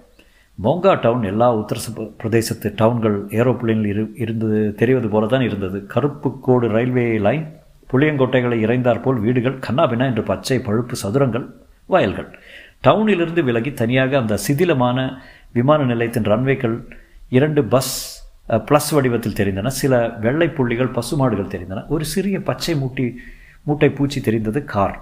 மோங்கா 0.65 0.93
டவுன் 1.03 1.25
எல்லா 1.31 1.49
உத்தர 1.59 1.79
பிரதேசத்து 2.21 2.69
டவுன்கள் 2.81 3.17
ஏரோப்ளேனில் 3.41 3.89
இரு 3.93 4.05
இருந்தது 4.23 4.61
தெரிவது 4.81 5.09
போல 5.09 5.27
தான் 5.27 5.45
இருந்தது. 5.49 5.79
கருப்பு 5.93 6.29
கோடு 6.47 6.69
ரயில்வே 6.69 7.05
லைன் 7.27 7.45
புளியங்கோட்டைகளை 7.93 8.57
இறைந்தார் 8.65 9.03
போல் 9.03 9.21
வீடுகள் 9.27 9.59
கண்ணாபினா 9.67 10.07
என்று 10.11 10.23
பச்சை 10.23 10.59
பழுப்பு 10.59 10.97
சதுரங்கள் 11.03 11.45
வயல்கள். 11.87 12.29
டவுனிலிருந்து 12.87 13.45
விலகி 13.49 13.73
தனியாக 13.83 14.19
அந்த 14.19 14.39
சிதிலமான 14.47 14.99
விமான 15.53 15.85
நிலையத்தின் 15.85 16.29
ரன்வேக்கள் 16.33 16.77
இரண்டு 17.39 17.65
பஸ் 17.75 17.95
ப்ளஸ் 18.69 18.91
வடிவத்தில் 18.97 19.39
தெரிந்தன. 19.41 19.73
சில 19.81 20.09
வெள்ளை 20.25 20.49
புள்ளிகள் 20.59 20.95
பசுமாடுகள் 20.99 21.53
தெரிந்தன. 21.55 21.87
ஒரு 21.89 22.05
சிறிய 22.15 22.41
பச்சை 22.51 22.75
மூட்டி 22.83 23.07
மூட்டை 23.65 23.91
பூச்சி 23.91 24.21
தெரிந்தது 24.21 24.61
கார். 24.75 24.99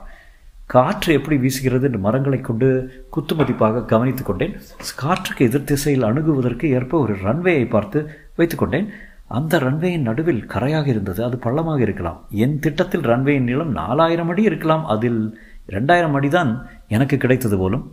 காற்று 0.66 1.14
எப்படி 1.14 1.36
வீசுகிறது 1.36 1.82
என்று 1.82 1.98
மரங்களை 1.98 2.40
கொண்டு 2.40 2.68
குத்துமதிப்பாக 3.16 3.84
கவனித்து 3.84 4.22
கொண்டேன். 4.24 4.60
காற்றுக்கு 4.96 5.44
எதிர் 5.44 5.64
திசையில் 5.64 6.02
அணுகுவதற்கு 6.02 6.64
ஏற்ப 6.64 6.98
ஒரு 6.98 7.14
ரன்வேயை 7.14 7.68
பார்த்து 7.68 8.10
வைத்துக்கொண்டேன் 8.38 8.88
அந்த 9.26 9.58
ரன்வேயின் 9.58 10.06
நடுவில் 10.08 10.46
கரையாக 10.46 10.86
இருந்தது. 10.86 11.24
அது 11.24 11.36
பள்ளமாக 11.36 11.78
இருக்கலாம். 11.78 12.26
என் 12.30 12.58
திட்டத்தில் 12.58 13.00
ரன்வேயின் 13.00 13.40
நீளம் 13.40 13.72
நாலாயிரம் 13.72 14.28
அடி 14.28 14.42
இருக்கலாம். 14.42 14.84
அதில் 14.86 15.38
ரெண்டாயிரம் 15.68 16.12
அடி 16.12 16.28
தான் 16.28 16.68
எனக்கு 16.88 17.16
கிடைத்தது 17.16 17.58
போலும். 17.58 17.92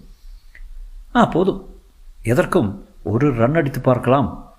ஆ 1.15 1.25
போதும். 1.25 1.69
எதற்கும் 2.23 2.85
ஒரு 3.03 3.33
ரன் 3.33 3.55
அடித்து 3.55 3.79
பார்க்கலாம். 3.81 4.53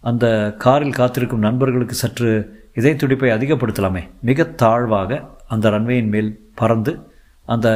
அந்த 0.00 0.54
காரில் 0.58 0.92
காத்திருக்கும் 0.92 1.38
நண்பர்களுக்கு 1.38 1.94
சற்று 1.94 2.56
இதய 2.74 2.96
துடிப்பை 2.96 3.30
அதிகப்படுத்தலாமே. 3.30 4.02
மிக 4.20 4.44
தாழ்வாக 4.44 5.28
அந்த 5.48 5.70
ரன்வேயின் 5.70 6.08
மேல் 6.08 6.50
பறந்து 6.54 7.07
அந்த 7.48 7.66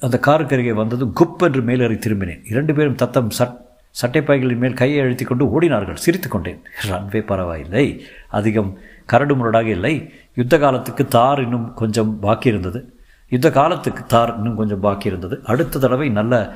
அந்த 0.00 0.18
காருக்கு 0.18 0.54
அருகே 0.56 0.72
வந்ததும் 0.72 1.14
குப் 1.20 1.42
என்று 1.42 1.62
மேலேறி 1.62 1.94
திரும்பினேன். 1.94 2.42
இரண்டு 2.44 2.74
பேரும் 2.74 2.94
தத்தம் 2.94 3.30
சட் 3.30 3.64
சட்டைப்பாய்களின் 4.02 4.56
மேல் 4.56 4.72
கையை 4.72 5.00
அழுத்தி 5.00 5.24
கொண்டு 5.24 5.44
ஓடினார்கள். 5.44 5.94
சிரித்து 5.94 6.28
கொண்டேன். 6.28 6.60
ரன்வே 6.86 7.26
பரவாயில்லை. 7.26 8.04
அதிகம் 8.28 8.78
கரடு 9.06 9.36
முரடாக 9.36 9.68
இல்லை. 9.68 10.12
யுத்த 10.34 10.58
காலத்துக்கு 10.58 11.06
தார் 11.06 11.42
இன்னும் 11.42 11.74
கொஞ்சம் 11.74 12.18
பாக்கி 12.18 12.48
இருந்தது. 12.48 12.98
யுத்த 13.28 13.50
காலத்துக்கு 13.50 14.06
தார் 14.06 14.36
இன்னும் 14.36 14.56
கொஞ்சம் 14.56 14.80
பாக்கி 14.80 15.06
இருந்தது. 15.06 15.40
அடுத்த 15.44 15.78
தடவை 15.78 16.08
நல்ல 16.10 16.54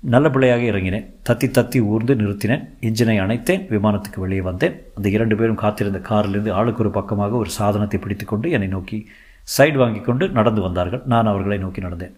நல்ல 0.00 0.30
பிள்ளையாக 0.30 0.62
இறங்கினேன். 0.62 1.06
தத்தி 1.28 1.46
தத்தி 1.46 1.80
ஊர்ந்து 1.80 2.14
நிறுத்தினேன். 2.14 2.68
இன்ஜினை 2.80 3.20
அணைத்தேன். 3.20 3.66
விமானத்துக்கு 3.68 4.20
வெளியே 4.20 4.40
வந்தேன். 4.40 4.82
அந்த 4.96 5.08
இரண்டு 5.08 5.36
பேரும் 5.36 5.62
காத்திருந்த 5.64 5.98
காரிலிருந்து 5.98 6.52
ஆளுக்கு 6.52 6.80
ஒரு 6.80 6.90
பக்கமாக 6.90 7.36
ஒரு 7.36 7.50
சாதனத்தை 7.50 8.00
பிடித்துக்கொண்டு 8.00 8.50
என்னை 8.50 8.68
நோக்கி 8.68 9.08
சைடு 9.56 9.72
வாங்கி 9.72 10.00
கொண்டு 10.00 10.28
நடந்து 10.28 10.60
வந்தார்கள். 10.60 11.02
நான் 11.04 11.26
அவர்களை 11.26 11.58
நோக்கி 11.58 11.80
நடந்தேன். 11.80 12.14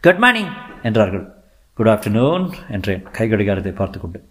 குட் 0.00 0.16
மார்னிங் 0.16 0.52
என்றார்கள். 0.82 1.34
குட் 1.74 1.88
ஆஃப்டர்நூன் 1.88 2.52
என்றேன். 2.70 3.02
கை 3.02 3.28
கடிகாரத்தை 3.28 3.72
பார்த்து 3.72 4.00
கொண்டு 4.00 4.28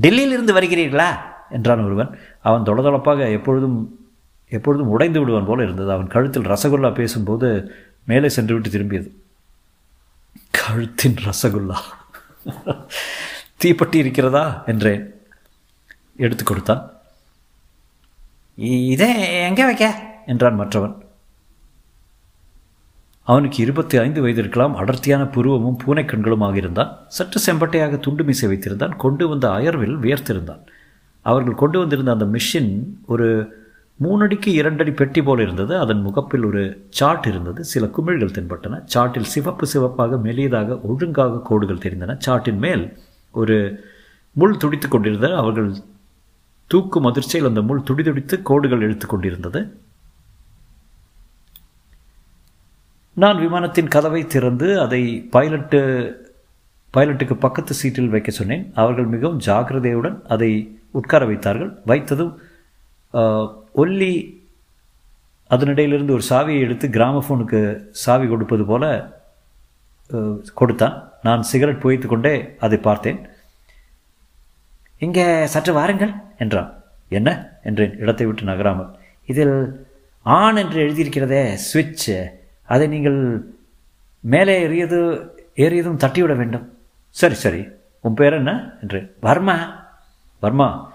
டெல்லியிலிருந்து 0.00 0.52
வருகிறீர்களா? 0.54 1.18
என்றான் 1.50 1.84
ஒருவன். 1.84 2.18
அவன் 2.40 2.62
தொளதொளப்பாக 2.62 3.32
எப்பொழுதும் 3.32 4.08
எப்பொழுதும் 4.48 4.88
உடைந்து 4.88 5.18
விடுவான் 5.18 5.44
போல 5.44 5.62
இருந்தது. 5.62 5.90
அவன் 5.90 6.06
கழுத்தில் 6.06 6.46
ரசகுல்லா 6.46 6.94
பேசும்போது 6.94 7.74
மேலே 8.04 8.28
சென்று 8.28 8.60
விட்டு 8.60 8.78
திரும்பியது. 8.78 9.10
கழுத்தின் 10.58 11.16
ரசகுல்லா? 11.24 11.76
தீப்பட்டி 13.64 13.94
இருக்கிறதா? 13.94 14.62
என்றேன். 14.66 15.14
எடுத்து 16.16 16.44
கொடுத்தான். 16.44 16.90
இதே 18.54 19.42
எங்கே 19.42 19.64
வைக்க? 19.64 20.07
என்றான் 20.32 20.58
மற்றவன். 20.60 20.96
அவனுக்கு 23.28 23.58
இருபத்தி 23.64 23.96
ஐந்து 24.04 24.20
வயது 24.24 24.40
இருக்கலாம் 24.42 24.74
அடர்த்தியான 24.80 25.22
புருவமும் 25.34 25.78
பூனை 25.84 26.04
கண்களுமாக 26.04 26.56
இருந்தான் 26.62 26.92
சற்று 27.16 27.38
செம்பட்டையாக 27.46 27.98
துண்டு 28.04 28.22
மீசை 28.24 28.46
வைத்திருந்தான் 28.50 28.94
கொண்டு 28.96 29.24
வந்த 29.28 29.46
அயர்வில் 29.58 29.96
வியர்த்திருந்தான் 30.04 30.62
அவர்கள் 31.26 31.60
கொண்டு 31.62 31.78
வந்திருந்த 31.78 32.10
அந்த 32.16 32.26
மிஷின் 32.34 32.72
ஒரு 33.06 33.28
மூணடிக்கு 34.00 34.50
இரண்டடி 34.60 34.92
பெட்டி 35.00 35.20
போல் 35.22 35.40
இருந்தது. 35.40 35.72
அதன் 35.78 36.02
முகப்பில் 36.02 36.44
ஒரு 36.44 36.62
சாட் 36.98 37.26
இருந்தது. 37.26 37.60
சில 37.72 37.86
குமிழ்கள் 37.96 38.36
தென்பட்டன. 38.36 38.80
சாட்டில் 38.94 39.30
சிவப்பு 39.34 39.66
சிவப்பாக 39.66 40.20
மெலியதாக 40.24 40.78
ஒழுங்காக 40.82 41.40
கோடுகள் 41.44 41.84
தெரிந்தன. 41.84 42.16
சாட்டின் 42.26 42.60
மேல் 42.64 42.84
ஒரு 43.34 43.56
முள் 44.36 44.56
துடித்து 44.56 44.88
கொண்டிருந்த 44.88 45.28
அவர்கள் 45.36 45.70
தூக்கும் 46.70 47.04
அதிர்ச்சியில் 47.04 47.48
அந்த 47.48 47.62
முள் 47.62 47.86
துடிதுடித்து 47.90 48.36
கோடுகள் 48.42 48.84
இழுத்து 48.86 49.06
கொண்டிருந்தது. 49.06 49.62
நான் 53.22 53.38
விமானத்தின் 53.44 53.92
கதவை 53.94 54.20
திறந்து 54.32 54.68
அதை 54.84 55.02
பைலட்டு 55.34 55.80
பைலட்டுக்கு 56.94 57.34
பக்கத்து 57.44 57.72
சீட்டில் 57.78 58.12
வைக்க 58.12 58.30
சொன்னேன். 58.30 58.64
அவர்கள் 58.80 59.12
மிகவும் 59.14 59.40
ஜாக்கிரதையுடன் 59.46 60.18
அதை 60.34 60.50
உட்கார 60.98 61.22
வைத்தார்கள். 61.30 61.72
வைத்ததும் 61.90 62.32
ஒல்லி 63.82 64.12
அதனிடையிலிருந்து 65.50 66.16
ஒரு 66.16 66.24
சாவியை 66.30 66.62
எடுத்து 66.66 66.86
கிராமஃபோனுக்கு 66.96 67.60
சாவி 68.04 68.26
கொடுப்பது 68.28 68.64
போல 68.70 68.84
கொடுத்தான். 70.60 70.96
நான் 71.26 71.42
சிகரெட் 71.50 71.82
புகைத்து 71.82 72.08
கொண்டே 72.08 72.34
அதை 72.66 72.78
பார்த்தேன். 72.88 73.20
இங்கே 75.06 75.26
சற்று 75.52 75.72
வாருங்கள் 75.78 76.12
என்றான். 76.44 76.70
என்ன? 77.18 77.30
என்றேன் 77.68 77.94
இடத்தை 78.02 78.26
விட்டு 78.26 78.50
நகராமல். 78.50 78.90
இதில் 79.32 79.56
ஆன் 80.26 80.60
என்று 80.62 80.78
எழுதியிருக்கிறதே 80.86 81.42
சுவிட்சு 81.68 82.16
அதை 82.68 82.86
நீங்கள் 82.86 83.44
மேலே 84.20 84.66
ஏறியது 84.66 85.26
ஏறியதும் 85.56 85.96
தட்டிவிட 85.96 86.36
வேண்டும். 86.36 86.78
சரி 87.10 87.34
சரி. 87.34 87.66
உன் 88.00 88.14
பேர் 88.14 88.32
என்ன? 88.32 88.70
என்று. 88.82 89.14
Varma. 89.20 89.86
Varma. 90.40 90.92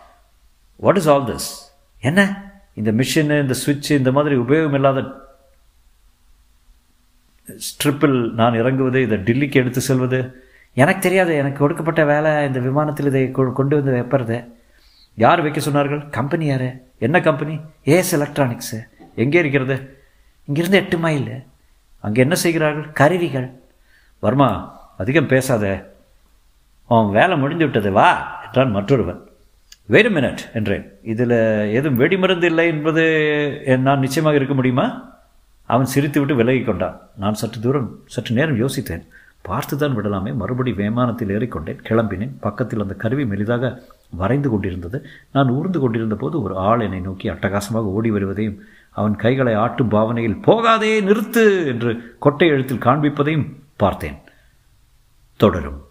What 0.76 0.96
is 0.96 1.10
all 1.10 1.24
this 1.24 1.50
என்ன? 2.02 2.52
இந்த 2.74 2.92
மிஷினு 2.92 3.42
இந்த 3.42 3.54
சுவிட்சு 3.66 3.98
இந்த 3.98 4.12
மாதிரி 4.12 4.36
உபயோகம் 4.36 4.74
இல்லாத 4.74 5.04
ஸ்ட்ரிப்பில் 7.48 8.32
நான் 8.32 8.54
இறங்குவது 8.54 9.02
இதை 9.02 9.18
டில்லிக்கு 9.18 9.54
எடுத்து 9.54 9.82
செல்வது. 9.82 10.44
எனக்கு 10.74 11.02
தெரியாது 11.02 11.36
எனக்கு 11.36 11.58
கொடுக்கப்பட்ட 11.58 12.06
வேலை 12.06 12.46
இந்த 12.46 12.60
விமானத்தில் 12.60 13.06
இதை 13.06 13.32
கொண்டு 13.32 13.76
வந்து 13.76 13.92
வைப்பறது 13.92 14.58
யார் 15.16 15.42
வைக்க 15.42 15.60
சொன்னார்கள்? 15.60 16.10
கம்பெனி 16.10 16.46
யார்? 16.46 16.82
என்ன 16.98 17.22
கம்பெனி? 17.22 17.60
As 17.86 18.12
electronics. 18.12 18.84
எங்கே 19.16 19.40
இருக்கிறது? 19.40 19.98
இங்கேருந்து 20.54 20.72
எட்டு 20.72 20.98
மைல். 20.98 21.44
அங்கே 22.06 22.20
என்ன 22.26 22.36
செய்கிறார்கள்? 22.44 22.88
கருவிகள். 23.02 23.50
வர்மா 24.24 24.50
அதிகம் 25.02 25.32
பேசாத. 25.34 25.66
அவன் 26.90 27.14
வேலை 27.20 27.36
முடிந்து 27.44 27.66
விட்டது 27.68 27.92
வா 28.00 28.10
என்றான் 28.46 28.76
மற்றொருவன். 28.78 29.22
வெயிட் 29.94 30.10
மினட் 30.16 30.44
என்றேன். 30.58 30.86
இதில் 31.14 31.38
எதுவும் 31.78 32.00
வெடிமருந்து 32.02 32.48
இல்லை 32.52 32.66
என்பது 32.74 33.04
நான் 33.88 34.04
நிச்சயமாக 34.06 34.40
இருக்க 34.40 34.56
முடியுமா? 34.60 34.86
அவன் 35.74 35.92
சிரித்துவிட்டு 35.94 36.36
விலகி 36.42 36.62
கொண்டான். 36.64 36.98
நான் 37.22 37.40
சற்று 37.42 37.60
தூரம் 37.66 37.90
சற்று 38.14 38.32
நேரம் 38.38 38.60
யோசித்தேன். 38.64 39.04
பார்த்து 39.48 39.76
தான் 39.78 39.96
விடலாமே. 39.98 40.32
மறுபடி 40.42 40.72
விமானத்தில் 40.80 41.34
ஏறிக்கொண்டேன். 41.38 41.80
கிளம்பினேன். 41.90 42.34
பக்கத்தில் 42.46 42.84
அந்த 42.86 42.96
கருவி 43.04 43.24
மெலிதாக 43.32 43.72
வரைந்து 44.22 44.50
கொண்டிருந்தது. 44.54 44.98
நான் 45.36 45.54
ஊர்ந்து 45.58 45.80
கொண்டிருந்த 45.84 46.16
போது 46.24 46.36
ஒரு 46.46 46.56
ஆள் 46.70 46.86
என்னை 46.88 47.02
நோக்கி 47.08 47.28
அட்டகாசமாக 47.34 47.94
ஓடி 47.98 48.12
வருவதையும் 48.18 48.58
அவன் 48.94 49.16
கைகளை 49.16 49.54
ஆட்டும் 49.54 49.90
பாவனையில் 49.90 50.42
போகாதே 50.42 51.02
நிறுத்து 51.02 51.66
என்று 51.66 52.16
கொட்டை 52.20 52.48
எழுத்தில் 52.48 52.78
காண்பிப்பதையும் 52.78 53.56
பார்த்தேன். 53.78 54.18
தொடரும். 55.38 55.82